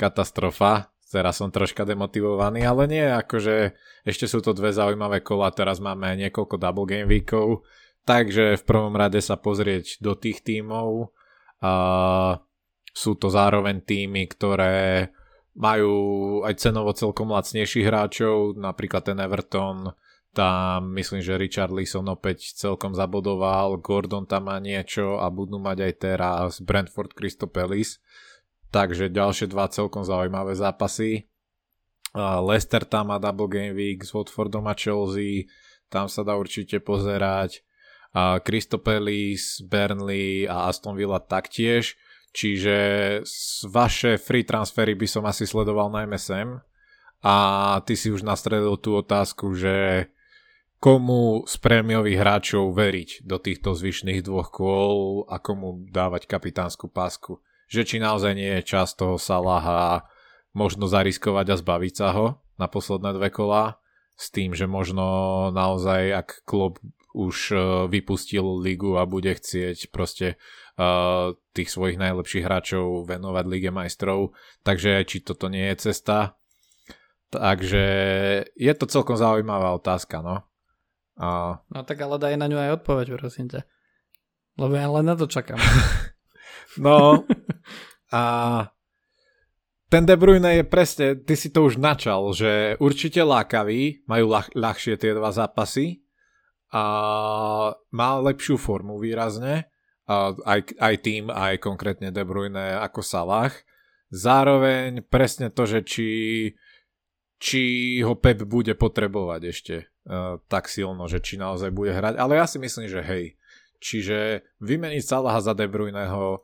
[0.01, 0.92] katastrofa.
[1.13, 3.77] Teraz som troška demotivovaný, ale nie, akože
[4.09, 7.69] ešte sú to dve zaujímavé kola, teraz máme niekoľko double game weekov,
[8.09, 11.13] takže v prvom rade sa pozrieť do tých tímov.
[12.97, 15.13] Sú to zároveň týmy, ktoré
[15.53, 15.93] majú
[16.49, 19.93] aj cenovo celkom lacnejších hráčov, napríklad ten Everton,
[20.33, 25.79] tam myslím, že Richard Leeson opäť celkom zabodoval, Gordon tam má niečo a budú mať
[25.85, 28.01] aj teraz Brentford Crystal Palace.
[28.73, 31.29] Takže ďalšie dva celkom zaujímavé zápasy.
[32.17, 35.49] Leicester tam má Double Game Week s Watfordom a Chelsea,
[35.93, 37.61] tam sa dá určite pozerať.
[38.81, 41.97] Palace, Burnley a Aston Villa taktiež.
[42.33, 42.77] Čiže
[43.69, 46.57] vaše free transfery by som asi sledoval najmä sem.
[47.21, 47.35] A
[47.85, 50.09] ty si už nastredil tú otázku, že
[50.81, 57.37] komu z prémiových hráčov veriť do týchto zvyšných dvoch kôl a komu dávať kapitánsku pásku.
[57.73, 60.05] Že či naozaj nie je čas toho Salaha
[60.53, 62.27] možno zariskovať a zbaviť sa ho
[62.61, 63.81] na posledné dve kola
[64.13, 66.77] s tým, že možno naozaj ak klub
[67.17, 70.41] už eh, vypustil ligu a bude chcieť proste
[70.77, 74.33] uh, tých svojich najlepších hráčov venovať Lige majstrov,
[74.65, 76.37] takže či toto nie je cesta.
[77.33, 77.85] Takže
[78.53, 80.45] je to celkom zaujímavá otázka, no.
[81.17, 83.65] A No tak ale daj na ňu aj odpoveď, prosím ťa.
[84.61, 85.57] Lebo ja len na to čakám.
[86.79, 87.25] No
[88.13, 88.23] a
[89.93, 94.49] ten De Bruyne je presne, ty si to už načal, že určite lákaví, majú ľah,
[94.57, 96.01] ľahšie tie dva zápasy
[96.73, 96.85] a
[97.93, 99.69] má lepšiu formu výrazne,
[100.09, 103.53] a aj, aj tým, aj konkrétne De Bruyne ako Salah.
[104.09, 106.09] Zároveň presne to, že či,
[107.37, 107.63] či
[108.01, 109.75] ho Pep bude potrebovať ešte
[110.09, 113.37] uh, tak silno, že či naozaj bude hrať, ale ja si myslím, že hej.
[113.83, 116.41] Čiže vymeniť Salaha za De Bruyneho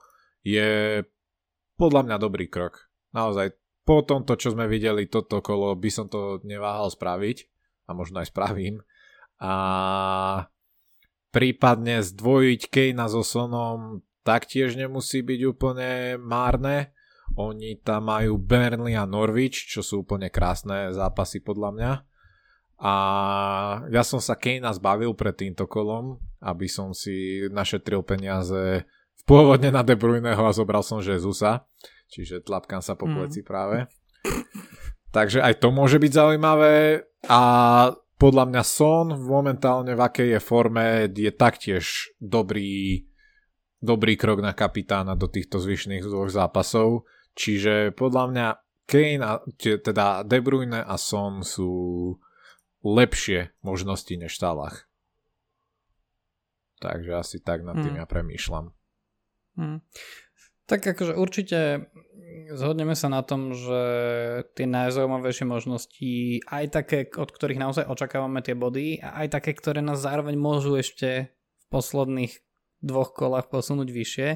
[0.48, 0.70] je
[1.76, 3.56] podľa mňa dobrý krok naozaj
[3.88, 7.48] po tomto, čo sme videli toto kolo, by som to neváhal spraviť
[7.88, 8.84] a možno aj spravím.
[9.40, 9.52] A
[11.32, 16.92] prípadne zdvojiť Kejna so Sonom taktiež nemusí byť úplne márne.
[17.40, 21.92] Oni tam majú Burnley a Norwich, čo sú úplne krásne zápasy podľa mňa.
[22.78, 22.94] A
[23.88, 28.84] ja som sa Kejna zbavil pred týmto kolom, aby som si našetril peniaze
[29.28, 31.68] pôvodne na De Bruyneho a zobral som Jezusa
[32.08, 33.14] čiže tlapkám sa po mm.
[33.14, 33.86] pleci práve.
[35.14, 37.42] Takže aj to môže byť zaujímavé a
[38.18, 43.06] podľa mňa Son momentálne v akej je forme je taktiež dobrý,
[43.78, 47.06] dobrý krok na kapitána do týchto zvyšných dvoch zápasov.
[47.38, 48.46] Čiže podľa mňa
[48.88, 51.70] Kane, a, teda De Bruyne a Son sú
[52.82, 54.74] lepšie možnosti než Salah.
[56.78, 58.00] Takže asi tak nad tým mm.
[58.02, 58.77] ja premýšľam.
[59.58, 59.82] Mm.
[60.70, 61.90] Tak akože určite
[62.52, 63.82] zhodneme sa na tom, že
[64.56, 66.12] tie najzaujímavejšie možnosti,
[66.44, 70.76] aj také, od ktorých naozaj očakávame tie body, a aj také, ktoré nás zároveň môžu
[70.78, 72.32] ešte v posledných
[72.84, 74.28] dvoch kolách posunúť vyššie,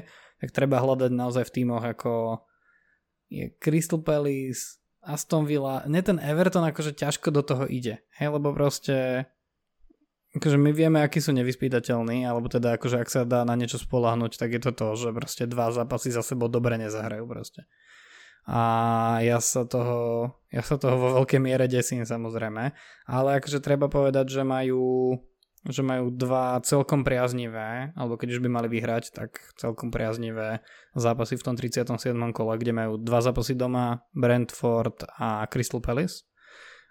[0.43, 2.43] tak treba hľadať naozaj v týmoch ako
[3.31, 8.55] je Crystal Palace, Aston Villa, ne ten Everton akože ťažko do toho ide, hej, lebo
[8.55, 9.27] proste
[10.33, 14.37] akože my vieme, akí sú nevyspytateľní, alebo teda akože ak sa dá na niečo spolahnuť,
[14.37, 17.69] tak je to to, že proste dva zápasy za sebou dobre nezahrajú proste.
[18.43, 18.59] A
[19.23, 22.75] ja sa toho, ja sa toho vo veľkej miere desím samozrejme,
[23.07, 25.15] ale akože treba povedať, že majú
[25.63, 30.59] že majú dva celkom priaznivé, alebo keď už by mali vyhrať, tak celkom priaznivé
[30.91, 31.87] zápasy v tom 37.
[32.35, 36.27] kole, kde majú dva zápasy doma, Brentford a Crystal Palace.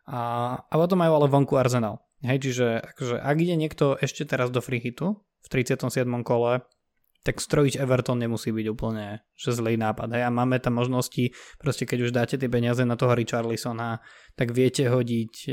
[0.09, 2.01] A, a potom majú ale vonku Arsenal.
[2.23, 6.07] Hej, čiže akože, ak ide niekto ešte teraz do free hitu v 37.
[6.23, 6.63] kole,
[7.23, 10.11] tak strojiť Everton nemusí byť úplne že zlý nápad.
[10.11, 10.23] Hej.
[10.27, 14.03] A máme tam možnosti, proste keď už dáte tie peniaze na toho Richarlisona,
[14.35, 15.53] tak viete hodiť e,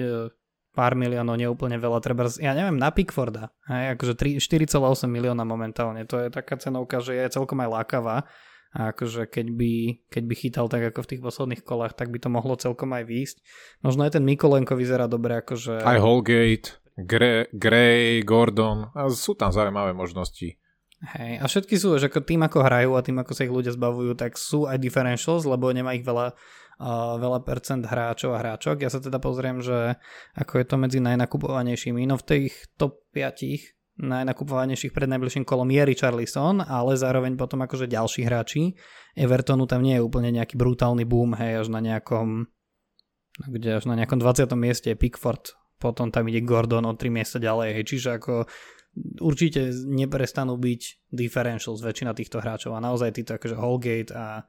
[0.74, 6.22] pár miliónov, neúplne veľa, treba, ja neviem, na Pickforda, hej, akože 4,8 milióna momentálne, to
[6.22, 8.30] je taká cenovka, že je celkom aj lákavá
[8.70, 9.74] a akože keď by,
[10.14, 13.04] keď by chytal tak ako v tých posledných kolách, tak by to mohlo celkom aj
[13.10, 13.38] výjsť.
[13.82, 15.82] Možno aj ten Mikolenko vyzerá dobre, akože...
[15.82, 20.54] Aj Holgate, Gray, Gray Gordon, a sú tam zaujímavé možnosti.
[21.00, 23.72] Hej, a všetky sú, že ako tým ako hrajú a tým ako sa ich ľudia
[23.72, 28.84] zbavujú, tak sú aj differentials, lebo nemá ich veľa, uh, veľa percent hráčov a hráčok.
[28.84, 29.96] Ja sa teda pozriem, že
[30.36, 32.04] ako je to medzi najnakupovanejšími.
[32.04, 37.92] No v tých top 5 najnakupovanejších pred najbližším kolom je Richarlison, ale zároveň potom akože
[37.92, 38.74] ďalší hráči.
[39.20, 42.48] Evertonu tam nie je úplne nejaký brutálny boom, hej, až na nejakom
[43.40, 44.52] kde až na nejakom 20.
[44.60, 48.44] mieste je Pickford, potom tam ide Gordon o 3 miesta ďalej, hej, čiže ako
[49.24, 54.44] určite neprestanú byť differentials väčšina týchto hráčov a naozaj títo akože Holgate a,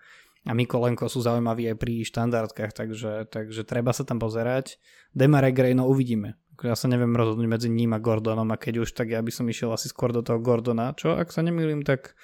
[0.49, 4.81] a Mikolenko sú zaujímaví aj pri štandardkách, takže, takže treba sa tam pozerať.
[5.15, 8.93] Demare Gray, no uvidíme ja sa neviem rozhodnúť medzi ním a Gordonom a keď už,
[8.93, 12.19] tak ja by som išiel asi skôr do toho Gordona, čo ak sa nemýlim, tak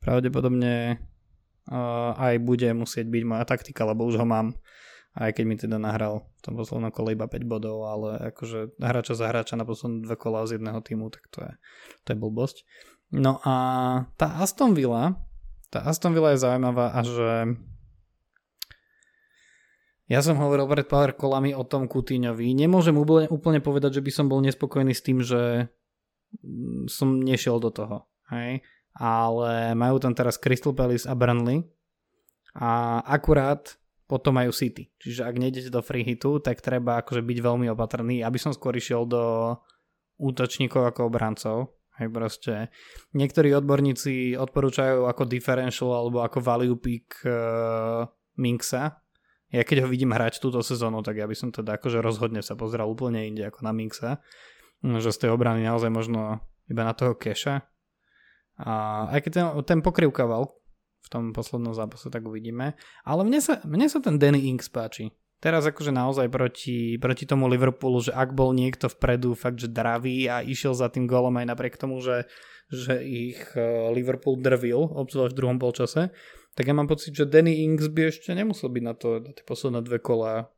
[0.00, 0.98] pravdepodobne
[1.68, 4.54] uh, aj bude musieť byť moja taktika, lebo už ho mám
[5.18, 9.18] aj keď mi teda nahral v tom poslednom kole iba 5 bodov, ale akože hráča
[9.18, 11.52] za hráča na posledné dve kola z jedného týmu, tak to je,
[12.06, 12.56] to je blbosť.
[13.10, 13.54] No a
[14.14, 15.18] tá Aston Villa,
[15.66, 17.58] tá Aston Villa je zaujímavá a že
[20.10, 22.50] ja som hovoril pred pár kolami o tom Kutíňovi.
[22.50, 25.70] Nemôžem úplne, povedať, že by som bol nespokojný s tým, že
[26.42, 28.10] mm, som nešiel do toho.
[28.34, 28.66] Hej?
[28.98, 31.62] Ale majú tam teraz Crystal Palace a Burnley
[32.58, 33.78] a akurát
[34.10, 34.90] potom majú City.
[34.98, 38.74] Čiže ak nejdete do free hitu, tak treba akože byť veľmi opatrný, aby som skôr
[38.74, 39.54] išiel do
[40.18, 41.78] útočníkov ako obrancov.
[42.02, 42.54] Hej, proste.
[43.14, 48.02] Niektorí odborníci odporúčajú ako differential alebo ako value pick uh,
[48.40, 48.99] Minksa,
[49.50, 52.54] ja keď ho vidím hrať túto sezónu, tak ja by som teda akože rozhodne sa
[52.54, 54.22] pozrel úplne inde ako na Minksa.
[54.80, 56.38] Že z tej obrany naozaj možno
[56.70, 57.66] iba na toho keša.
[58.62, 58.72] A
[59.10, 60.46] aj keď ten, ten pokrivkaval
[61.00, 62.78] v tom poslednom zápase, tak uvidíme.
[63.02, 65.10] Ale mne sa, mne sa ten Danny Inks páči.
[65.40, 70.28] Teraz akože naozaj proti, proti tomu Liverpoolu, že ak bol niekto vpredu fakt, že dravý
[70.28, 72.28] a išiel za tým golom aj napriek tomu, že,
[72.68, 76.12] že ich eh, Liverpool drvil, obzvlášť v druhom polčase,
[76.54, 79.44] tak ja mám pocit, že Danny Ings by ešte nemusel byť na to na tie
[79.46, 80.50] posledné dve kola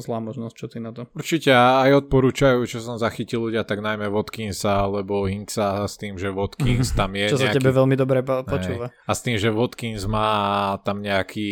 [0.00, 1.06] zlá možnosť, čo ty na to?
[1.14, 6.34] Určite aj odporúčajú, čo som zachytil ľudia, tak najmä Watkinsa alebo Inksa s tým, že
[6.34, 7.54] Watkins tam je Čo nejaký...
[7.54, 8.90] sa tebe veľmi dobre počúva.
[8.90, 11.50] A s tým, že Watkins má tam nejaký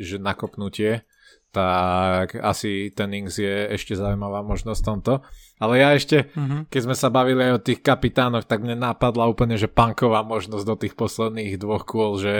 [0.00, 1.04] že nakopnutie,
[1.50, 5.14] tak asi ten Ings je ešte zaujímavá možnosť tomto.
[5.60, 6.70] Ale ja ešte, uh-huh.
[6.72, 10.64] keď sme sa bavili aj o tých kapitánoch, tak mne napadla úplne, že panková možnosť
[10.64, 12.34] do tých posledných dvoch kôl, že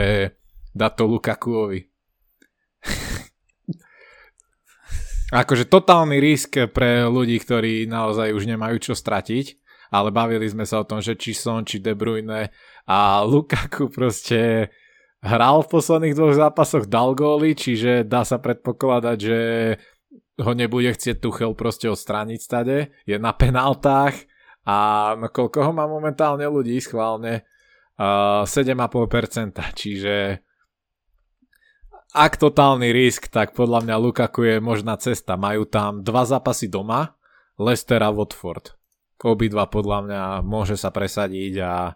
[0.74, 1.86] dá to Lukakuovi.
[5.30, 9.54] akože totálny risk pre ľudí, ktorí naozaj už nemajú čo stratiť,
[9.94, 12.50] ale bavili sme sa o tom, že či Son, či De Bruyne
[12.86, 14.70] a Lukaku proste
[15.22, 19.38] hral v posledných dvoch zápasoch, dal góly, čiže dá sa predpokladať, že
[20.40, 24.16] ho nebude chcieť Tuchel proste odstrániť stade, je na penáltach
[24.64, 27.46] a no koľko ho má momentálne ľudí schválne?
[28.00, 30.40] Uh, 7,5%, čiže
[32.10, 35.38] ak totálny risk, tak podľa mňa Lukaku je možná cesta.
[35.38, 37.14] Majú tam dva zápasy doma,
[37.60, 38.74] Leicester a Watford.
[39.20, 41.92] Obidva podľa mňa môže sa presadiť a,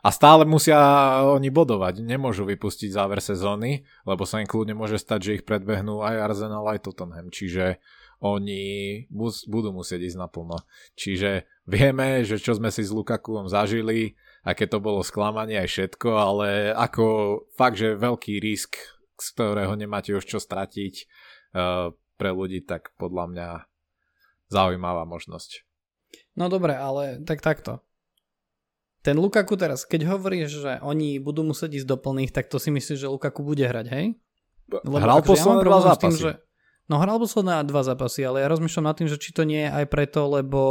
[0.00, 0.80] a stále musia
[1.28, 2.00] oni bodovať.
[2.00, 6.64] Nemôžu vypustiť záver sezóny, lebo sa im kľudne môže stať, že ich predbehnú aj Arsenal,
[6.72, 7.28] aj Tottenham.
[7.28, 7.78] Čiže
[8.24, 10.64] oni mus, budú musieť ísť naplno.
[10.96, 16.08] Čiže vieme, že čo sme si s Lukakuom zažili, aké to bolo sklamanie aj všetko,
[16.16, 17.04] ale ako
[17.52, 18.80] fakt, že veľký risk
[19.18, 20.94] z ktorého nemáte už čo stratiť
[21.54, 23.48] uh, pre ľudí, tak podľa mňa
[24.50, 25.66] zaujímavá možnosť.
[26.38, 27.82] No dobre, ale tak takto.
[29.04, 32.72] Ten Lukaku teraz, keď hovoríš, že oni budú musieť ísť do plných, tak to si
[32.72, 34.16] myslíš, že Lukaku bude hrať, hej?
[34.64, 36.00] Lebo hral akože posledné ja dva zápasy.
[36.00, 36.32] Tým, že...
[36.88, 39.70] No hral posledné dva zápasy, ale ja rozmýšľam nad tým, že či to nie je
[39.76, 40.62] aj preto, lebo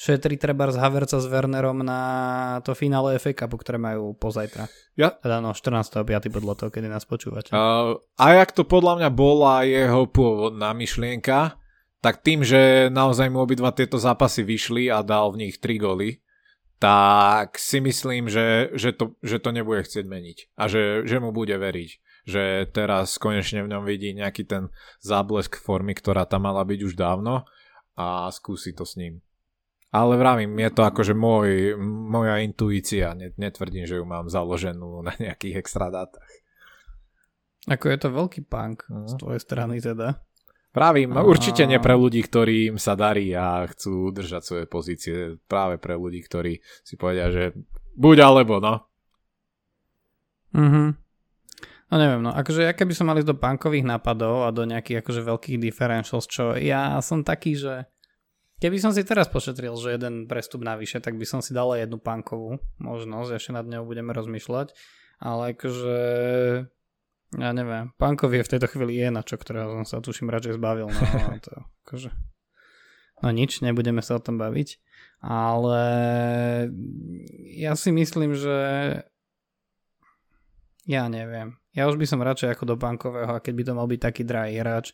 [0.00, 2.00] šetri treba z Haverca s Wernerom na
[2.64, 4.64] to finále FA Cupu, ktoré majú pozajtra.
[4.96, 5.12] Ja?
[5.12, 6.08] Teda no, 14.5.
[6.32, 7.52] podľa toho, kedy nás počúvate.
[7.52, 11.60] Uh, a jak to podľa mňa bola jeho pôvodná myšlienka,
[12.00, 16.24] tak tým, že naozaj mu obidva tieto zápasy vyšli a dal v nich 3 góly,
[16.80, 21.28] tak si myslím, že, že, to, že to nebude chcieť meniť a že, že mu
[21.28, 24.68] bude veriť že teraz konečne v ňom vidí nejaký ten
[25.00, 27.48] záblesk formy, ktorá tam mala byť už dávno
[27.96, 29.24] a skúsi to s ním.
[29.90, 35.58] Ale vravím, je to akože môj, moja intuícia, netvrdím, že ju mám založenú na nejakých
[35.58, 36.30] extra dátach.
[37.66, 39.10] Ako je to veľký punk uh-huh.
[39.10, 40.22] z tvojej strany teda.
[40.70, 41.26] Pravím, a...
[41.26, 45.16] určite nie pre ľudí, ktorým sa darí a chcú držať svoje pozície.
[45.50, 47.58] Práve pre ľudí, ktorí si povedia, že
[47.98, 48.86] buď alebo, no.
[50.54, 51.10] Mhm.
[51.90, 55.26] No neviem, no akože ja keby som mali do punkových nápadov a do nejakých akože
[55.26, 57.90] veľkých differentials, čo ja som taký, že
[58.60, 61.96] Keby som si teraz pošetril, že jeden prestup navyše, tak by som si dal jednu
[61.96, 64.76] pankovú možnosť, ešte nad ňou budeme rozmýšľať,
[65.16, 65.98] ale akože
[67.40, 70.60] ja neviem, pankov je v tejto chvíli je na čo, ktorého som sa tuším radšej
[70.60, 71.00] zbavil, no
[71.46, 71.56] to
[71.88, 72.12] akože
[73.24, 74.76] no nič, nebudeme sa o tom baviť,
[75.24, 75.80] ale
[77.56, 78.58] ja si myslím, že
[80.84, 83.86] ja neviem, ja už by som radšej ako do bankového a keď by to mal
[83.86, 84.92] byť taký drahý hráč,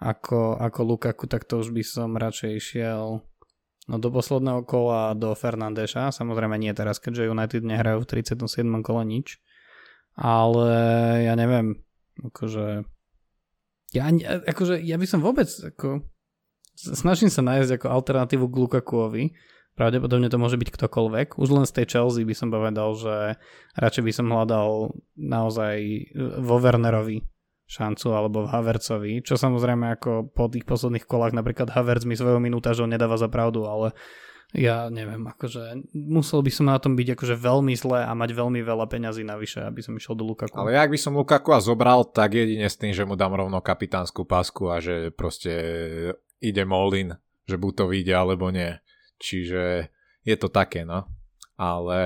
[0.00, 3.20] ako, ako Lukaku, tak to už by som radšej išiel
[3.86, 6.08] no, do posledného kola do Fernandeša.
[6.16, 8.64] Samozrejme nie teraz, keďže United nehrajú v 37.
[8.80, 9.36] kole nič.
[10.16, 10.72] Ale
[11.22, 11.84] ja neviem,
[12.18, 12.88] akože
[13.90, 14.06] ja,
[14.46, 16.06] akože, ja by som vôbec ako,
[16.78, 19.24] snažím sa nájsť ako alternatívu k Lukakuovi.
[19.74, 21.40] Pravdepodobne to môže byť ktokoľvek.
[21.40, 23.40] Už len z tej Chelsea by som povedal, že
[23.74, 25.76] radšej by som hľadal naozaj
[26.38, 27.26] vo Wernerovi
[27.70, 32.42] šancu alebo v Havercovi, čo samozrejme ako po tých posledných kolách napríklad Haverc mi svojou
[32.42, 33.94] minútažou nedáva za pravdu, ale
[34.50, 38.58] ja neviem, akože musel by som na tom byť akože veľmi zle a mať veľmi
[38.66, 40.58] veľa peňazí navyše, aby som išiel do Lukaku.
[40.58, 43.62] Ale ak by som Lukaku a zobral, tak jedine s tým, že mu dám rovno
[43.62, 45.54] kapitánsku pásku a že proste
[46.42, 47.14] ide Molin,
[47.46, 48.74] že buď to vyjde alebo nie.
[49.22, 49.86] Čiže
[50.26, 51.06] je to také, no.
[51.54, 52.02] Ale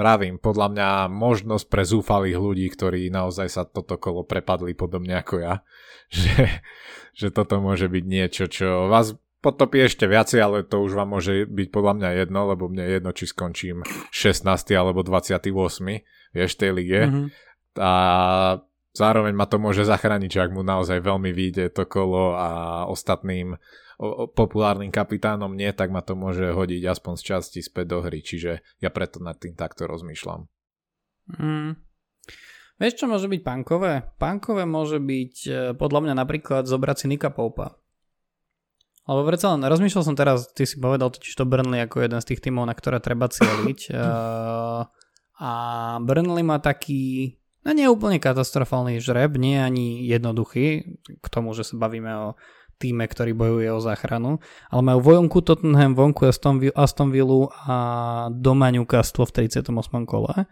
[0.00, 5.44] Pravím, podľa mňa možnosť pre zúfalých ľudí, ktorí naozaj sa toto kolo prepadli podobne ako
[5.44, 5.60] ja,
[6.08, 6.64] že,
[7.12, 9.12] že toto môže byť niečo, čo vás
[9.44, 12.92] potopí ešte viacej, ale to už vám môže byť podľa mňa jedno, lebo mne je
[12.96, 14.48] jedno, či skončím 16.
[14.72, 15.52] alebo 28.
[16.32, 17.00] vieš, tej lige.
[17.04, 17.26] Mm-hmm.
[17.80, 17.92] A
[18.96, 22.48] zároveň ma to môže zachrániť, že ak mu naozaj veľmi vyjde to kolo a
[22.88, 23.60] ostatným
[24.32, 28.64] populárnym kapitánom nie, tak ma to môže hodiť aspoň z časti späť do hry, čiže
[28.80, 30.48] ja preto nad tým takto rozmýšľam.
[31.36, 31.76] Mm.
[32.80, 34.08] Vieš, čo môže byť pankové?
[34.16, 37.76] Pankové môže byť e, podľa mňa napríklad zobrať si Nika Poupa.
[39.04, 42.28] Lebo predsa len, rozmýšľal som teraz, ty si povedal totiž to Burnley ako jeden z
[42.32, 43.92] tých tímov, na ktoré treba cieliť.
[43.92, 44.88] uh,
[45.44, 45.50] a
[46.00, 51.76] Burnley má taký no nie úplne katastrofálny žreb, nie ani jednoduchý, k tomu, že sa
[51.76, 52.28] bavíme o
[52.80, 54.40] týme, ktorý bojuje o záchranu,
[54.72, 57.76] ale majú vonku Tottenham, vonku Aston, Villa a
[58.32, 59.68] doma Newcastle v 38.
[60.08, 60.48] kole.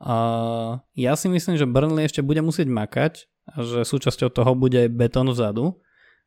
[0.00, 3.12] Uh, ja si myslím, že Burnley ešte bude musieť makať,
[3.54, 5.78] že súčasťou toho bude aj betón vzadu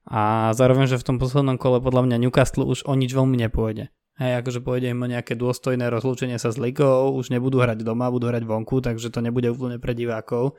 [0.08, 3.90] a zároveň, že v tom poslednom kole podľa mňa Newcastle už o nič veľmi nepôjde.
[4.14, 8.14] Hej, akože pôjde im o nejaké dôstojné rozlúčenie sa s ligou, už nebudú hrať doma,
[8.14, 10.54] budú hrať vonku, takže to nebude úplne pre divákov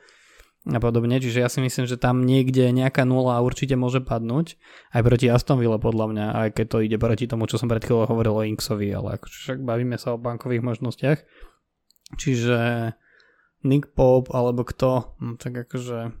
[0.65, 4.57] a podobne, čiže ja si myslím, že tam niekde nejaká nula určite môže padnúť.
[4.89, 7.85] Aj proti Aston Villa podľa mňa, aj keď to ide proti tomu, čo som pred
[7.85, 11.19] chvíľou hovoril o Inksovi, ale akože však bavíme sa o bankových možnostiach.
[12.17, 12.57] Čiže
[13.61, 16.17] Nick Pope alebo kto, no tak akože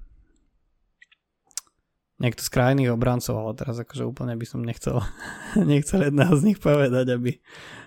[2.21, 5.01] niekto z krajných obrancov, ale teraz akože úplne by som nechcel,
[5.57, 7.41] nechcel jedna z nich povedať, aby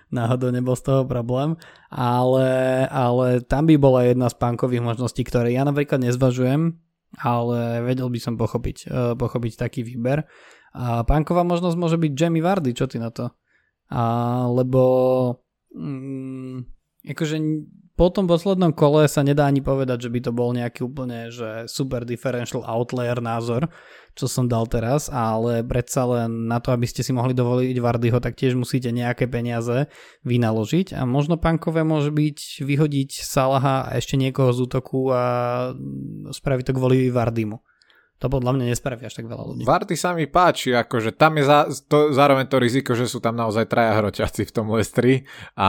[0.09, 1.57] náhodou nebol z toho problém,
[1.93, 2.49] ale,
[2.89, 6.77] ale tam by bola jedna z pánkových možností, ktoré ja napríklad nezvažujem,
[7.21, 10.29] ale vedel by som pochopiť, uh, pochopiť taký výber.
[10.77, 13.33] A pánková možnosť môže byť Jamie Vardy, čo ty na to?
[13.89, 14.83] A, lebo
[15.73, 16.69] mm,
[17.09, 17.37] akože
[17.99, 21.67] po tom poslednom kole sa nedá ani povedať, že by to bol nejaký úplne že
[21.67, 23.67] super differential outlier názor,
[24.19, 28.19] čo som dal teraz, ale predsa len na to, aby ste si mohli dovoliť Vardyho,
[28.19, 29.87] tak tiež musíte nejaké peniaze
[30.27, 35.25] vynaložiť a možno pankové môže byť vyhodiť Salaha a ešte niekoho z útoku a
[36.35, 37.63] spraviť to kvôli Vardymu.
[38.19, 39.63] To podľa mňa nespraví až tak veľa ľudí.
[39.63, 43.39] Vardy sa mi páči, akože tam je za, to, zároveň to riziko, že sú tam
[43.39, 45.23] naozaj traja hroťaci v tom Lestri
[45.55, 45.69] a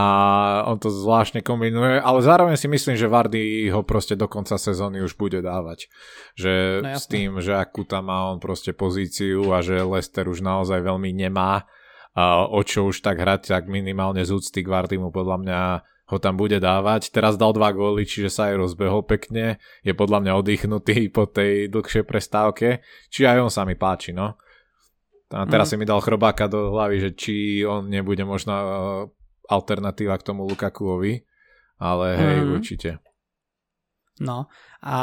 [0.65, 5.05] on to zvláštne kombinuje, ale zároveň si myslím, že Vardy ho proste do konca sezóny
[5.05, 5.93] už bude dávať.
[6.33, 10.41] Že no, s tým, že akú tam má on proste pozíciu a že Lester už
[10.41, 11.69] naozaj veľmi nemá
[12.17, 15.61] a o čo už tak hrať, tak minimálne z úcty k Vardymu podľa mňa
[16.09, 17.13] ho tam bude dávať.
[17.13, 19.61] Teraz dal dva góly, čiže sa aj rozbehol pekne.
[19.85, 22.81] Je podľa mňa oddychnutý po tej dlhšej prestávke.
[23.13, 24.33] Čiže aj on sa mi páči, no.
[25.29, 25.71] A teraz mm.
[25.71, 28.69] si mi dal chrobáka do hlavy, že či on nebude možno uh,
[29.45, 31.21] alternatíva k tomu Lukakuovi.
[31.77, 32.49] Ale hej, mm.
[32.57, 32.89] určite.
[34.19, 34.49] No
[34.83, 34.97] a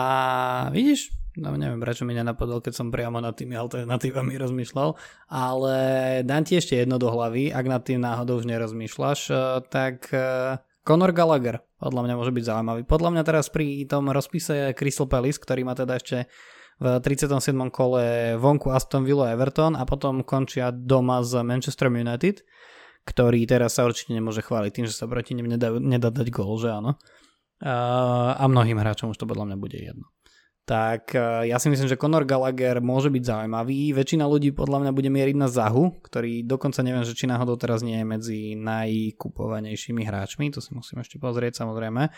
[0.74, 4.92] vidíš, no neviem, prečo mi nenapadol, keď som priamo nad tými alternatívami rozmýšľal,
[5.32, 5.76] ale
[6.20, 10.60] dám ti ešte jedno do hlavy, ak nad tým náhodou už nerozmýšľaš, uh, tak uh,
[10.86, 12.82] Conor Gallagher, podľa mňa môže byť zaujímavý.
[12.86, 16.30] Podľa mňa teraz pri tom rozpise Crystal Palace, ktorý má teda ešte
[16.78, 17.50] v 37.
[17.74, 22.46] kole vonku Aston Villa Everton a potom končia doma z Manchester United,
[23.02, 26.54] ktorý teraz sa určite nemôže chváliť tým, že sa proti nim nedá, nedá dať gól,
[26.62, 26.94] že áno.
[27.66, 30.15] A mnohým hráčom už to podľa mňa bude jedno
[30.66, 33.94] tak e, ja si myslím, že Conor Gallagher môže byť zaujímavý.
[33.94, 37.86] Väčšina ľudí podľa mňa bude mieriť na Zahu, ktorý dokonca neviem, že či náhodou teraz
[37.86, 42.10] nie je medzi najkupovanejšími hráčmi, to si musím ešte pozrieť samozrejme,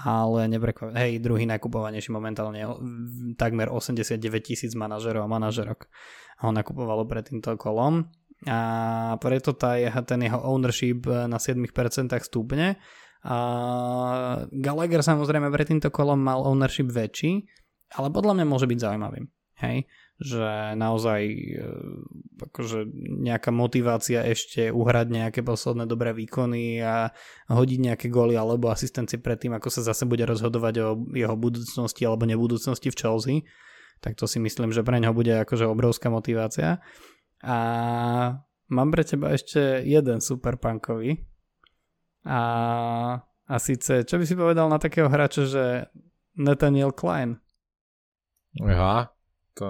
[0.00, 0.96] ale neprekvapím.
[0.96, 2.64] Hej, druhý najkupovanejší momentálne
[3.36, 5.84] takmer 89 tisíc manažerov a manažerok
[6.40, 8.08] ho nakupovalo pred týmto kolom
[8.48, 8.60] a
[9.20, 9.76] preto tá,
[10.08, 11.68] ten jeho ownership na 7%
[12.24, 12.80] stúpne.
[13.20, 13.36] A
[14.48, 17.44] Gallagher samozrejme pred týmto kolom mal ownership väčší,
[17.94, 19.26] ale podľa mňa môže byť zaujímavým.
[19.60, 19.84] Hej?
[20.20, 21.44] Že naozaj e,
[22.48, 22.88] akože
[23.24, 27.12] nejaká motivácia ešte uhrať nejaké posledné dobré výkony a
[27.48, 32.04] hodiť nejaké góly alebo asistencie pred tým, ako sa zase bude rozhodovať o jeho budúcnosti
[32.04, 33.36] alebo nebudúcnosti v Chelsea.
[34.00, 36.80] Tak to si myslím, že pre neho bude akože obrovská motivácia.
[37.44, 37.56] A
[38.72, 41.20] mám pre teba ešte jeden super punkový.
[42.24, 42.40] A,
[43.44, 45.64] a síce, čo by si povedal na takého hráča, že
[46.36, 47.40] Nathaniel Klein?
[48.58, 49.14] Aha,
[49.54, 49.66] to...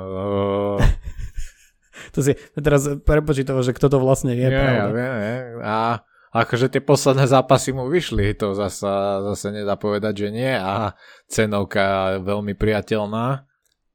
[2.17, 4.49] to si teraz prepočítava, že kto to vlastne je.
[4.49, 6.01] Ja, ja viem, a
[6.33, 8.89] akože tie posledné zápasy mu vyšli, to zase,
[9.35, 13.45] zase nedá povedať, že nie a cenovka veľmi priateľná.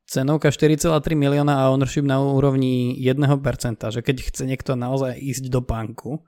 [0.06, 3.26] Cenovka 4,3 milióna a ownership na úrovni 1%,
[3.90, 6.22] že keď chce niekto naozaj ísť do banku,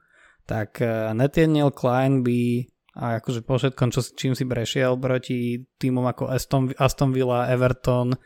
[0.50, 2.65] tak eh, Nathaniel Klein by
[2.98, 8.17] a akože po všetkom, čo, čím si prešiel proti týmom ako Aston, Aston Villa, Everton,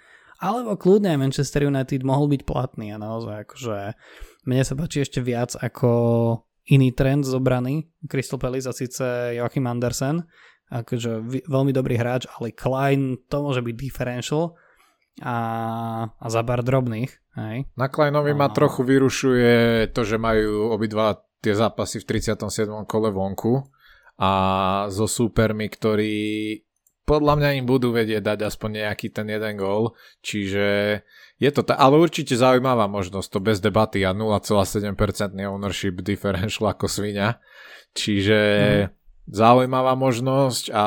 [0.42, 3.78] alebo kľudne aj Manchester United mohol byť platný a naozaj akože
[4.50, 5.90] mne sa páči ešte viac ako
[6.66, 10.26] iný trend z obrany Crystal Palace a síce Joachim Andersen
[10.72, 11.12] akože
[11.52, 14.56] veľmi dobrý hráč, ale Klein to môže byť differential
[15.20, 15.38] a,
[16.08, 17.12] a za bar drobných.
[17.36, 17.68] Hej.
[17.76, 18.40] Na Kleinovi a...
[18.40, 22.72] ma trochu vyrušuje to, že majú obidva tie zápasy v 37.
[22.88, 23.68] kole vonku
[24.16, 24.32] a
[24.88, 26.16] so súpermi, ktorí
[27.12, 30.68] podľa mňa im budú vedieť dať aspoň nejaký ten jeden gól, čiže
[31.36, 34.96] je to tá, ale určite zaujímavá možnosť, to bez debaty a 0,7%
[35.44, 37.44] ownership differential ako svinia,
[37.92, 38.88] čiže mm.
[39.28, 40.86] zaujímavá možnosť a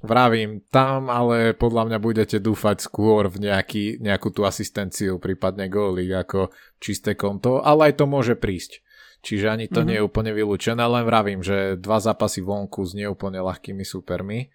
[0.00, 6.08] Vravím, tam ale podľa mňa budete dúfať skôr v nejaký, nejakú tú asistenciu, prípadne góly
[6.08, 6.48] ako
[6.80, 8.80] čisté konto, ale aj to môže prísť.
[9.20, 9.88] Čiže ani to mm-hmm.
[9.92, 14.48] nie je úplne vylúčené, len vravím, že dva zápasy vonku s neúplne ľahkými supermi.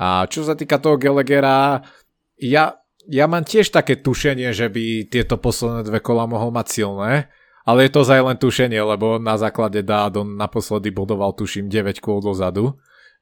[0.00, 1.82] A čo sa týka toho Gelegera,
[2.40, 7.30] ja, ja mám tiež také tušenie, že by tieto posledné dve kola mohol mať silné,
[7.62, 12.18] ale je to zaj len tušenie, lebo na základe Dádon naposledy bodoval tuším 9 kôl
[12.20, 12.74] dozadu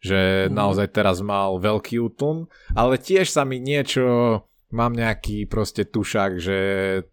[0.03, 0.53] že mm.
[0.53, 4.03] naozaj teraz mal veľký útlm, ale tiež sa mi niečo,
[4.75, 6.59] mám nejaký proste tušak, že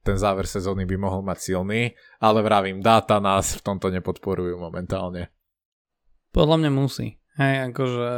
[0.01, 5.30] ten záver sezóny by mohol mať silný, ale vravím, dáta nás v tomto nepodporujú momentálne.
[6.34, 7.22] Podľa mňa musí.
[7.38, 8.10] Hej, akože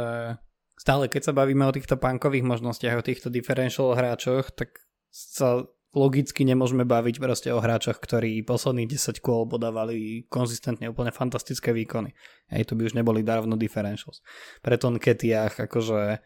[0.82, 4.82] stále keď sa bavíme o týchto punkových možnostiach, o týchto differential hráčoch, tak
[5.14, 5.62] sa
[5.94, 12.16] logicky nemôžeme baviť proste o hráčoch, ktorí posledných 10 kôl podávali konzistentne úplne fantastické výkony.
[12.50, 14.24] Hej, to by už neboli dávno differentials.
[14.64, 16.18] Pre Ton Ketiach, akože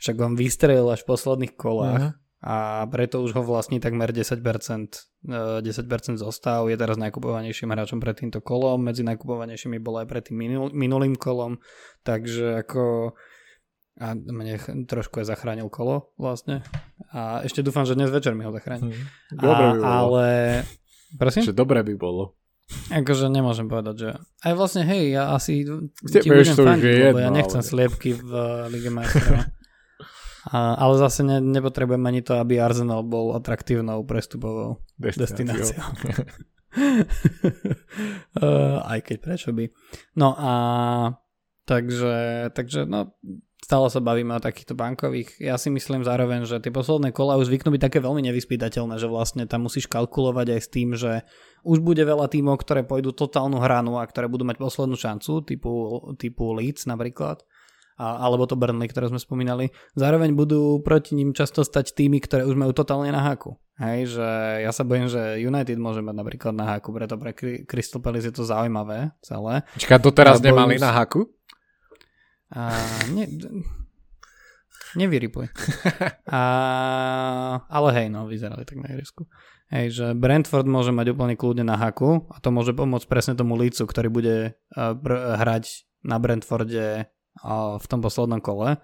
[0.00, 2.46] však on vystrelil až v posledných kolách uh-huh.
[2.46, 2.56] a
[2.88, 5.62] preto už ho vlastní takmer 10%, 10%
[6.16, 10.70] zostav, je teraz najkupovanejším hráčom pred týmto kolom, medzi najkupovanejšími bol aj pred tým minul,
[10.70, 11.58] minulým kolom,
[12.06, 13.14] takže ako
[14.00, 14.56] a mne
[14.88, 16.64] trošku aj zachránil kolo vlastne.
[17.12, 18.96] A ešte dúfam, že dnes večer mi ho zachráni.
[18.96, 19.04] Hmm.
[19.36, 19.84] Dobre by bolo.
[19.84, 20.26] Ale...
[21.20, 21.42] Prosím?
[21.44, 22.24] Že dobre by bolo.
[22.88, 24.10] Akože nemôžem povedať, že...
[24.48, 25.60] Aj vlastne, hej, ja asi
[26.08, 27.68] ti budem fandiť, lebo ja nechcem ale...
[27.68, 28.30] sliepky v
[28.72, 29.44] Lige majstrov.
[30.50, 35.78] A, ale zase ne, nepotrebujem ani to, aby Arsenal bol atraktívnou prestupovou destináciou.
[38.42, 39.70] uh, aj keď prečo by.
[40.18, 40.52] No a
[41.62, 43.14] takže, takže no,
[43.62, 45.38] stále sa bavíme o takýchto bankových.
[45.38, 49.06] Ja si myslím zároveň, že tie posledné kola už zvyknú byť také veľmi nevyspytateľné, že
[49.06, 51.22] vlastne tam musíš kalkulovať aj s tým, že
[51.62, 55.72] už bude veľa tímov, ktoré pôjdu totálnu hranu a ktoré budú mať poslednú šancu, typu,
[56.18, 57.46] typu Leeds napríklad,
[58.02, 59.70] a, alebo to Burnley, ktoré sme spomínali.
[59.94, 63.54] Zároveň budú proti ním často stať týmy, ktoré už majú totálne na háku.
[63.80, 64.28] Hej, že
[64.62, 67.32] ja sa bojím, že United môže mať napríklad na háku, preto pre
[67.64, 69.64] Crystal Palace je to zaujímavé celé.
[69.80, 71.24] Čaká, doteraz nemali na háku?
[72.52, 72.76] A
[73.12, 73.24] ne,
[74.96, 75.48] nevyripuj.
[76.28, 76.42] A,
[77.68, 79.24] ale hej, no, vyzerali tak na ihrisku.
[79.72, 83.56] Hej, že Brentford môže mať úplne kľudne na haku a to môže pomôcť presne tomu
[83.56, 84.36] lícu, ktorý bude
[84.76, 88.76] br- hrať na Brentforde uh, v tom poslednom kole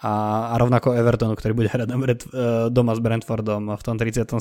[0.00, 0.12] a,
[0.48, 4.32] a rovnako Evertonu, ktorý bude hrať uh, doma s Brentfordom v tom 37.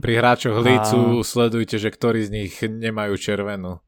[0.00, 1.26] Pri hráčoch lícu a...
[1.26, 3.84] sledujte, že ktorí z nich nemajú červenú.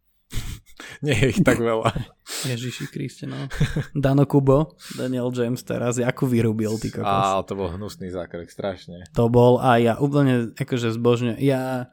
[1.04, 1.90] Nie je ich tak veľa.
[2.50, 3.50] Ježiši Kriste, no.
[3.96, 7.06] Dano Kubo, Daniel James teraz, ako vyrubil, ty kokos.
[7.06, 9.08] Á, to bol hnusný zákrok, strašne.
[9.16, 11.92] To bol a ja úplne akože zbožne, ja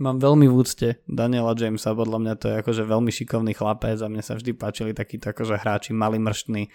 [0.00, 4.10] mám veľmi v úcte Daniela Jamesa, podľa mňa to je akože veľmi šikovný chlapec a
[4.10, 6.72] mne sa vždy páčili takíto akože hráči, mali mrštní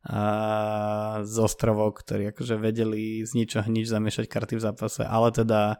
[0.00, 5.76] a z ostrovov, ktorí akože vedeli z ničoho nič zamiešať karty v zápase, ale teda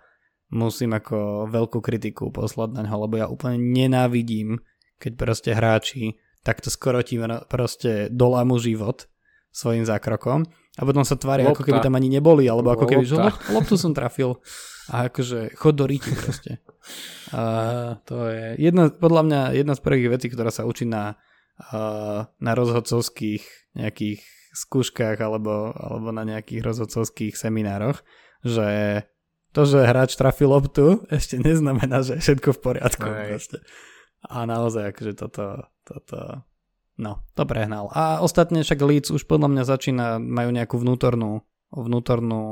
[0.52, 4.60] musím ako veľkú kritiku poslať na ňo, lebo ja úplne nenávidím
[5.00, 7.16] keď proste hráči takto skoro ti
[7.48, 9.08] proste dolámu život
[9.50, 10.46] svojim zákrokom
[10.78, 13.18] a potom sa tvária, ako keby tam ani neboli, alebo ako keby, že
[13.50, 14.38] loptu som trafil
[14.92, 16.62] a akože chod do ríti proste.
[17.34, 17.42] A
[18.08, 21.18] to je jedna, podľa mňa jedna z prvých vecí, ktorá sa učí na,
[22.38, 28.02] na rozhodcovských nejakých skúškach alebo, alebo na nejakých rozhodcovských seminároch,
[28.42, 29.02] že
[29.50, 33.06] to, že hráč trafil loptu, ešte neznamená, že je všetko v poriadku.
[33.06, 33.58] Proste.
[34.28, 36.44] A naozaj, akože toto, toto,
[37.00, 37.88] no, to prehnal.
[37.96, 41.40] A ostatne však Leeds už podľa mňa začína, majú nejakú vnútornú,
[41.72, 42.42] vnútornú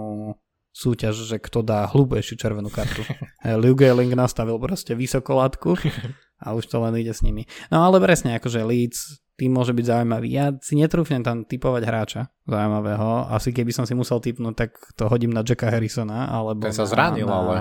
[0.73, 3.03] súťaž, že kto dá hlúbejšiu červenú kartu.
[3.63, 5.77] Liu Gehling nastavil proste vysokolátku
[6.45, 7.45] a už to len ide s nimi.
[7.69, 10.29] No ale presne, akože Leeds, tým môže byť zaujímavý.
[10.35, 13.31] Ja si netrúfnem tam typovať hráča zaujímavého.
[13.31, 16.27] Asi keby som si musel typnúť, tak to hodím na Jacka Harrisona.
[16.27, 17.55] Alebo Ten sa zranil, na, ale...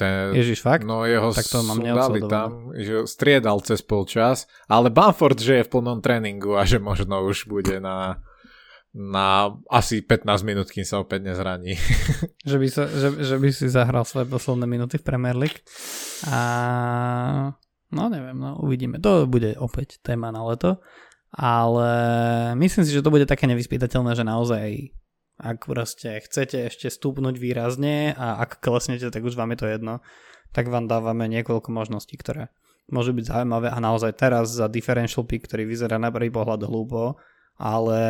[0.00, 0.88] Ten, Ježiš, fakt?
[0.88, 5.66] No jeho tak to mám dali tam, že striedal cez polčas, ale Bamford, že je
[5.68, 8.24] v plnom tréningu a že možno už bude na,
[8.96, 11.76] na asi 15 minút, kým sa opäť nezraní.
[12.48, 15.60] že, by sa, že, že by si zahral svoje posledné minúty v Premier League.
[16.32, 16.40] A
[17.92, 18.96] no neviem, no uvidíme.
[19.04, 20.80] To bude opäť téma na leto.
[21.30, 21.90] Ale
[22.58, 24.90] myslím si, že to bude také nevyspytateľné, že naozaj
[25.40, 29.94] ak proste chcete ešte stúpnuť výrazne a ak klesnete, tak už vám je to jedno,
[30.52, 32.52] tak vám dávame niekoľko možností, ktoré
[32.90, 37.16] môžu byť zaujímavé a naozaj teraz za differential pick, ktorý vyzerá na prvý pohľad hlúpo,
[37.56, 38.00] ale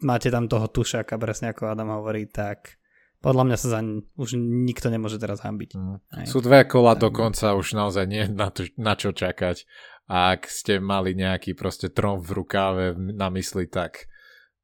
[0.00, 2.78] máte tam toho tušaka, presne ako Adam hovorí, tak
[3.24, 3.80] podľa mňa sa za
[4.20, 5.72] už nikto nemôže teraz hambiť.
[5.72, 6.28] Mm.
[6.28, 7.08] Sú dve kola tak.
[7.08, 9.64] dokonca, už naozaj nie na, to, na čo čakať.
[10.04, 14.12] A ak ste mali nejaký proste trom v rukáve na mysli, tak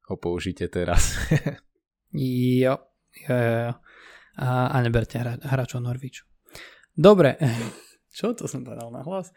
[0.05, 1.17] ho použite teraz.
[2.15, 2.75] jo,
[3.27, 3.73] jo, jo.
[4.41, 6.23] A, a neberte hra, hráčov Norviču.
[6.95, 7.35] Dobre,
[8.15, 9.31] čo to som povedal na hlas?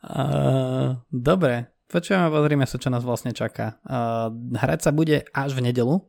[0.00, 3.80] Uh, dobre, počujeme, pozrime sa, čo nás vlastne čaká.
[3.84, 6.00] Uh, hrať sa bude až v nedelu,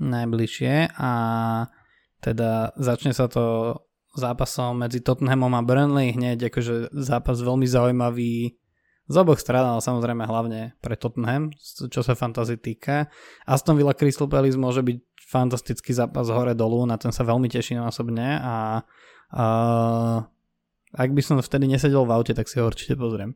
[0.00, 1.10] najbližšie a
[2.24, 3.76] teda začne sa to
[4.16, 8.56] zápasom medzi Tottenhamom a Burnley hneď akože zápas veľmi zaujímavý
[9.04, 11.52] z oboch strán, ale samozrejme hlavne pre Tottenham,
[11.92, 13.12] čo sa fantasy týka.
[13.44, 14.98] Aston Villa Crystal Palace môže byť
[15.28, 18.80] fantastický zápas hore dolu, na ten sa veľmi teším osobne a,
[19.34, 19.44] a
[20.94, 23.34] ak by som vtedy nesedel v aute, tak si ho určite pozriem.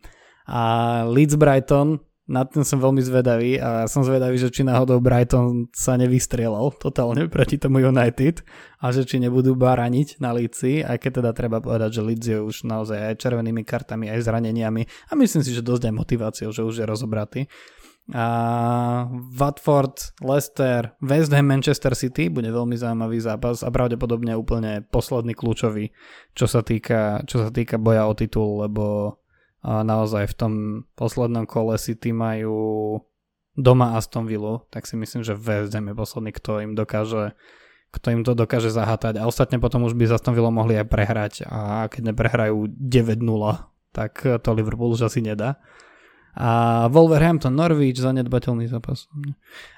[0.48, 5.72] A Leeds Brighton, na ten som veľmi zvedavý a som zvedavý, že či náhodou Brighton
[5.72, 8.44] sa nevystrielal totálne proti tomu United
[8.84, 12.38] a že či nebudú baraniť na Líci, aj keď teda treba povedať, že Leeds je
[12.38, 16.62] už naozaj aj červenými kartami, aj zraneniami a myslím si, že dosť aj motiváciou, že
[16.62, 17.40] už je rozobratý.
[18.08, 19.04] A
[19.36, 25.92] Watford, Leicester, West Ham, Manchester City bude veľmi zaujímavý zápas a pravdepodobne úplne posledný kľúčový,
[26.32, 29.16] čo sa týka, čo sa týka boja o titul, lebo
[29.64, 30.52] a naozaj v tom
[30.94, 32.98] poslednom kole City majú
[33.58, 37.34] doma Aston Villa, tak si myslím, že West Ham je posledný, kto im dokáže
[37.88, 40.86] kto im to dokáže zahatať a ostatne potom už by z Aston Villa mohli aj
[40.92, 43.16] prehrať a keď neprehrajú 9-0,
[43.96, 45.56] tak to Liverpool už asi nedá.
[46.38, 49.10] A Wolverhampton, Norwich, zanedbateľný zápas.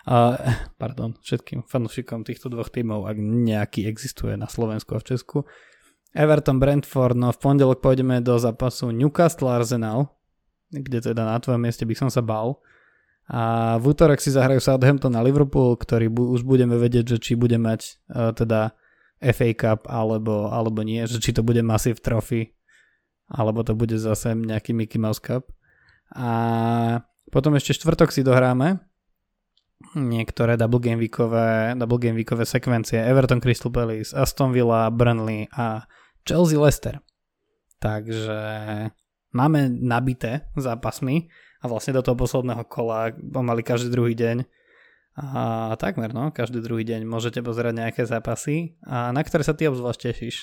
[0.04, 0.36] A,
[0.76, 5.38] pardon, všetkým fanúšikom týchto dvoch tímov, ak nejaký existuje na Slovensku a v Česku.
[6.10, 10.10] Everton, Brentford, no v pondelok pôjdeme do zápasu Newcastle Arsenal,
[10.74, 12.58] kde teda na tvojom mieste by som sa bal.
[13.30, 17.32] A v útorok si zahrajú Southampton a Liverpool, ktorý bu- už budeme vedieť, že či
[17.38, 18.74] bude mať uh, teda
[19.22, 22.58] FA Cup alebo, alebo nie, že či to bude Massive Trophy
[23.30, 25.46] alebo to bude zase nejaký Mickey Mouse Cup.
[26.10, 26.30] A
[27.30, 28.82] potom ešte štvrtok si dohráme
[29.94, 35.86] niektoré double game weekové, double game weekové sekvencie Everton Crystal Palace, Aston Villa, Burnley a
[36.30, 37.02] Chelsea Leicester.
[37.82, 38.38] Takže
[39.34, 41.26] máme nabité zápasmi
[41.58, 44.46] a vlastne do toho posledného kola pomaly každý druhý deň
[45.18, 49.66] a takmer no, každý druhý deň môžete pozerať nejaké zápasy a na ktoré sa ty
[49.66, 50.36] obzvlášť tešíš.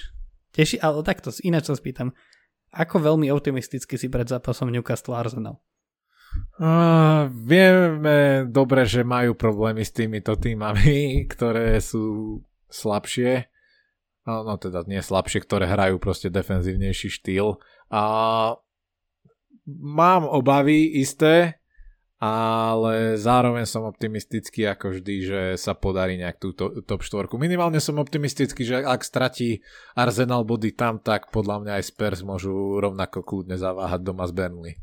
[0.52, 2.12] Teší, ale takto, ináč sa spýtam,
[2.76, 5.64] ako veľmi optimisticky si pred zápasom Newcastle Arsenal?
[6.60, 13.48] Uh, vieme dobre, že majú problémy s týmito týmami, ktoré sú slabšie.
[14.28, 17.64] No, no teda nie slabšie, ktoré hrajú proste defenzívnejší štýl.
[17.88, 18.04] A
[19.64, 21.64] mám obavy isté,
[22.20, 26.52] ale zároveň som optimistický ako vždy, že sa podarí nejak tú
[26.84, 27.30] top 4.
[27.40, 29.64] Minimálne som optimistický, že ak stratí
[29.96, 32.52] Arsenal body tam, tak podľa mňa aj Spurs môžu
[32.84, 34.76] rovnako kľudne zaváhať doma z Burnley.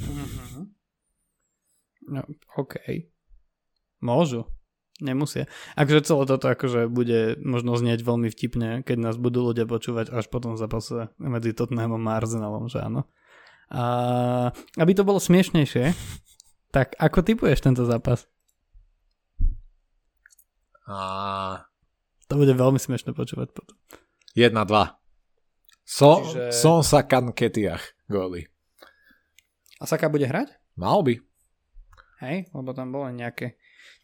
[0.00, 0.64] Mm-hmm.
[2.16, 2.22] No,
[2.56, 2.74] OK.
[4.00, 4.48] Môžu.
[5.00, 5.48] Nemusia.
[5.76, 10.28] Akže celé toto akože bude možno znieť veľmi vtipne, keď nás budú ľudia počúvať až
[10.28, 13.08] potom zápase medzi Tottenhamom a Arsenalom, že áno.
[13.70, 13.82] A
[14.76, 15.96] aby to bolo smiešnejšie,
[16.74, 18.26] tak ako typuješ tento zápas?
[20.90, 21.64] A...
[22.30, 23.74] To bude veľmi smiešne počúvať potom.
[24.38, 24.54] 1-2.
[25.86, 26.54] So, Čiže...
[26.54, 28.46] Som sa kanketiach góly.
[29.80, 30.54] A Saka bude hrať?
[30.78, 31.14] Mal by.
[32.20, 33.56] Hej, lebo tam bolo nejaké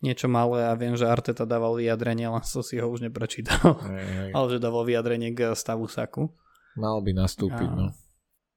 [0.04, 3.80] niečo malé a viem, že Arteta dával vyjadrenie, len som si ho už neprečítal.
[3.88, 4.30] Hej, hej.
[4.36, 6.28] Ale že dával vyjadrenie k stavu Saku.
[6.76, 7.76] Mal by nastúpiť, a...
[7.76, 7.86] no.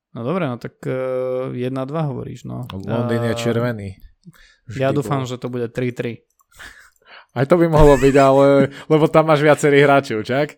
[0.10, 2.66] No dobre, no tak uh, e, 1-2 hovoríš, no.
[2.74, 3.90] Londýn je červený.
[4.66, 5.30] Vždy ja dúfam, bol.
[5.30, 6.26] že to bude 3-3.
[7.38, 8.46] Aj to by mohlo byť, ale
[8.92, 10.58] lebo tam máš viacerých hráčov, čak?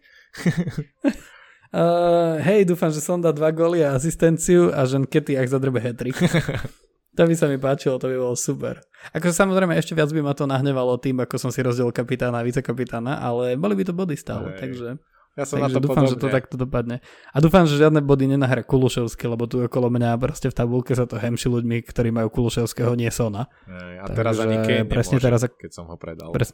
[1.75, 5.83] uh, hej, dúfam, že som dá 2 góly a asistenciu a že Kety ak zadrbe
[5.83, 6.15] hetrik.
[7.11, 8.79] to by sa mi páčilo, to by bolo super.
[9.11, 12.45] Ako samozrejme ešte viac by ma to nahnevalo tým, ako som si rozdiel kapitána a
[12.47, 14.59] vicekapitána, ale boli by to body stále, hej.
[14.59, 14.89] takže...
[15.31, 16.11] Ja som Takže na to dúfam, podobne.
[16.11, 16.95] že to takto dopadne.
[17.31, 21.07] A dúfam, že žiadne body nenahra Kuluševský, lebo tu okolo mňa proste v tabulke sa
[21.07, 23.47] to hemši ľuďmi, ktorí majú Kuluševského, nie Sona.
[23.63, 26.35] Ej, a Takže teraz ani Kane presne nemôže, teraz, keď som ho predal.
[26.35, 26.51] Pres...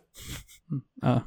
[1.01, 1.25] A.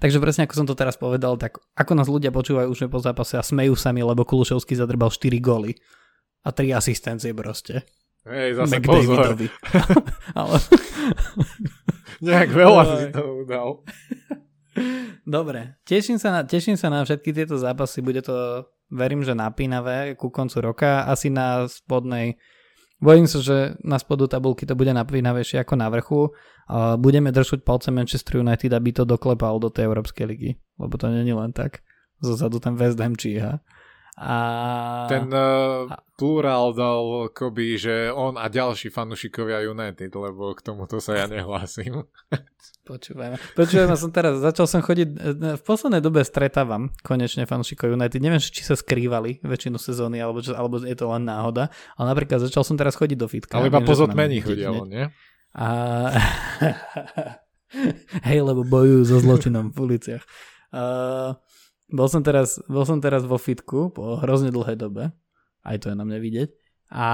[0.00, 3.36] Takže presne ako som to teraz povedal, tak ako nás ľudia počúvajú už po zápase
[3.36, 5.76] a smejú sa mi, lebo Kuluševský zadrbal 4 góly
[6.44, 7.88] a 3 asistencie proste.
[8.24, 9.36] Hej, zase pozor.
[10.38, 10.56] Ale...
[12.24, 13.84] Nejak veľa si to udal.
[15.24, 20.16] Dobre, teším sa, na, teším sa na všetky tieto zápasy, bude to, verím, že napínavé
[20.16, 22.36] ku koncu roka, asi na spodnej,
[23.00, 26.20] bojím sa, že na spodu tabulky to bude napínavejšie ako na vrchu,
[26.96, 31.32] budeme držať palce Manchester United, aby to doklepal do tej Európskej ligy, lebo to není
[31.32, 31.80] len tak,
[32.20, 33.60] zozadu ten West Ham číha.
[34.14, 35.10] A...
[35.10, 41.18] Ten uh, plurál dal Koby, že on a ďalší fanúšikovia United, lebo k tomuto sa
[41.18, 42.06] ja nehlásim.
[42.88, 43.34] Počúvajme.
[43.58, 45.08] Počúvajme, som teraz, začal som chodiť,
[45.58, 48.22] v poslednej dobe stretávam konečne fanúšikov United.
[48.22, 52.38] Neviem, či sa skrývali väčšinu sezóny, alebo, čo, alebo je to len náhoda, ale napríklad
[52.44, 53.58] začal som teraz chodiť do fitka.
[53.58, 55.10] Ale iba pozotmení chodia, nie?
[55.58, 55.66] A...
[58.30, 60.22] Hej, lebo bojujú so zločinom v uliciach.
[60.74, 61.38] Uh,
[61.94, 65.14] bol, som teraz, bol som teraz vo fitku po hrozne dlhej dobe.
[65.62, 66.50] Aj to je na mne vidieť.
[66.90, 67.08] A,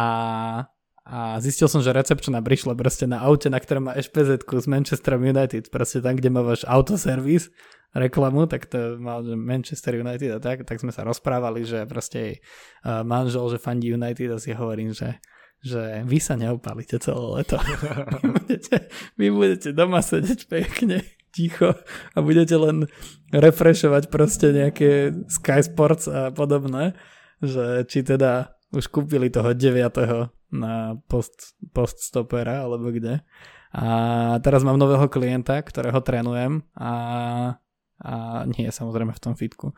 [1.04, 5.20] a zistil som, že recepčná prišla proste na aute, na ktorom má špz z Manchester
[5.20, 5.68] United.
[5.68, 7.52] Proste tam, kde máš autoservis,
[7.94, 12.38] reklamu, tak to mal Manchester United a tak, tak sme sa rozprávali, že proste
[12.86, 15.20] uh, manžel, že fandí United a si hovorím, že
[15.60, 17.60] že vy sa neopálite celé leto.
[18.24, 18.76] vy, budete,
[19.20, 21.74] vy budete doma sedieť pekne, ticho
[22.14, 22.90] a budete len
[23.30, 26.98] refreshovať proste nejaké Sky Sports a podobné,
[27.40, 29.82] že či teda už kúpili toho 9.
[30.54, 33.22] na post, post stopera alebo kde.
[33.70, 33.86] A
[34.42, 36.92] teraz mám nového klienta, ktorého trénujem a,
[38.02, 38.14] a
[38.50, 39.70] nie samozrejme v tom fitku.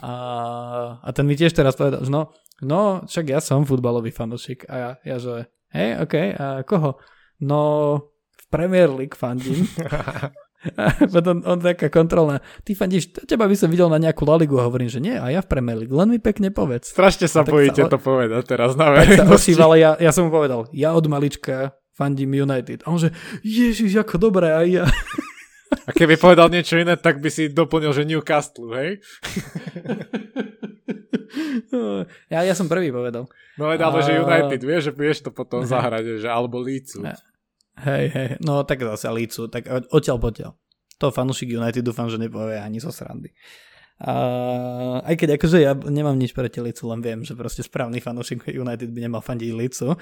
[0.00, 0.14] A,
[1.04, 2.32] a ten mi tiež teraz povedal, že no,
[2.64, 4.64] no, však ja som futbalový fanúšik.
[4.72, 6.96] A ja, ja že, hej, OK, a koho?
[7.44, 7.60] No,
[8.40, 9.68] v Premier League fandím.
[10.76, 12.44] A potom on taká kontrolná.
[12.64, 15.40] Ty fandíš, teba by som videl na nejakú Laligu a hovorím, že nie, a ja
[15.40, 16.92] v Premier League, len mi pekne povedz.
[16.92, 19.56] Strašne sa bojíte sa, to povedať teraz na verejnosti.
[19.56, 22.84] sa ja, ja som mu povedal, ja od malička fandím United.
[22.84, 24.84] A on že, ježiš, ako dobré, aj ja.
[25.86, 28.98] A keby povedal niečo iné, tak by si doplnil, že Newcastle, hej?
[32.34, 33.30] ja, ja som prvý povedal.
[33.54, 37.06] No ale ale že United, vieš, že vieš to potom zahrať, že alebo Lícu.
[37.78, 40.52] Hej, hej, no tak zase Lícu, tak odtiaľ potiaľ.
[41.00, 43.32] To fanúšik United dúfam, že nepovie ani zo srandy.
[44.00, 48.48] Uh, aj keď akože ja nemám nič proti Licu, len viem, že proste správny fanúšik
[48.48, 49.96] United by nemal fandiť Licu.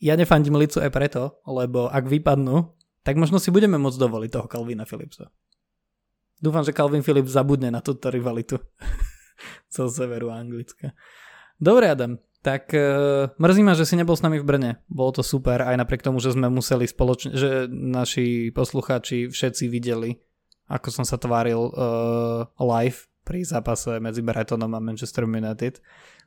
[0.00, 4.46] Ja nefandím Licu aj preto, lebo ak vypadnú, tak možno si budeme môcť dovoliť toho
[4.48, 5.32] Calvina Philipsa.
[6.40, 8.56] Dúfam, že Calvin Phillips zabudne na túto rivalitu
[9.74, 10.96] zo severu Anglicka.
[11.60, 14.70] Dobre, Adam, tak uh, mrzí ma, že si nebol s nami v Brne.
[14.88, 20.16] Bolo to super, aj napriek tomu, že sme museli spoločne, že naši poslucháči všetci videli,
[20.68, 25.78] ako som sa tváril uh, live pri zápase medzi Brightonom a Manchester United.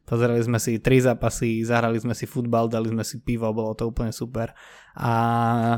[0.03, 3.87] Pozerali sme si tri zápasy, zahrali sme si futbal, dali sme si pivo, bolo to
[3.87, 4.51] úplne super.
[4.99, 5.11] A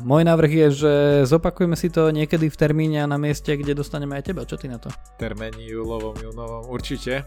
[0.01, 0.93] môj návrh je, že
[1.29, 4.41] zopakujeme si to niekedy v termíne a na mieste, kde dostaneme aj teba.
[4.41, 4.89] Čo ty na to?
[5.21, 7.21] Termíni júlovom, júnovom, určite.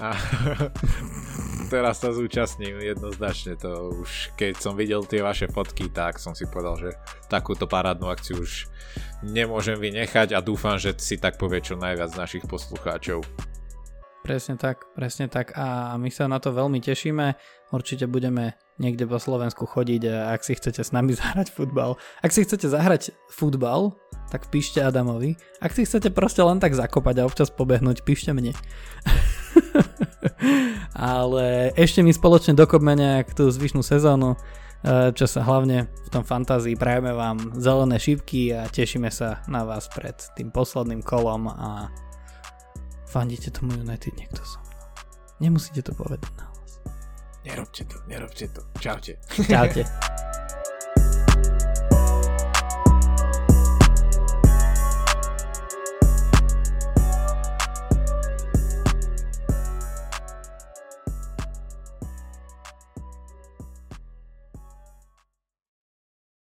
[0.00, 0.16] A
[1.72, 6.48] teraz sa zúčastním jednoznačne to už keď som videl tie vaše fotky, tak som si
[6.48, 6.90] povedal, že
[7.28, 8.72] takúto parádnu akciu už
[9.20, 13.20] nemôžem vynechať a dúfam, že si tak povie čo najviac našich poslucháčov.
[14.22, 17.34] Presne tak, presne tak a my sa na to veľmi tešíme.
[17.74, 21.98] Určite budeme niekde po Slovensku chodiť a ak si chcete s nami zahrať futbal.
[22.22, 23.92] Ak si chcete zahrať futbal,
[24.30, 25.34] tak píšte Adamovi.
[25.58, 28.54] Ak si chcete proste len tak zakopať a občas pobehnúť, píšte mne.
[30.94, 34.38] Ale ešte my spoločne dokopme nejak tú zvyšnú sezónu,
[34.86, 39.66] eh, čo sa hlavne v tom fantázii prajeme vám zelené šípky a tešíme sa na
[39.66, 41.90] vás pred tým posledným kolom a
[43.12, 44.88] Fandíte tomu United niekto so mnou.
[45.36, 46.80] Nemusíte to povedať na hlas.
[47.44, 48.64] Nerobte to, nerobte to.
[48.80, 49.20] Čaute.
[49.36, 49.84] Čaute.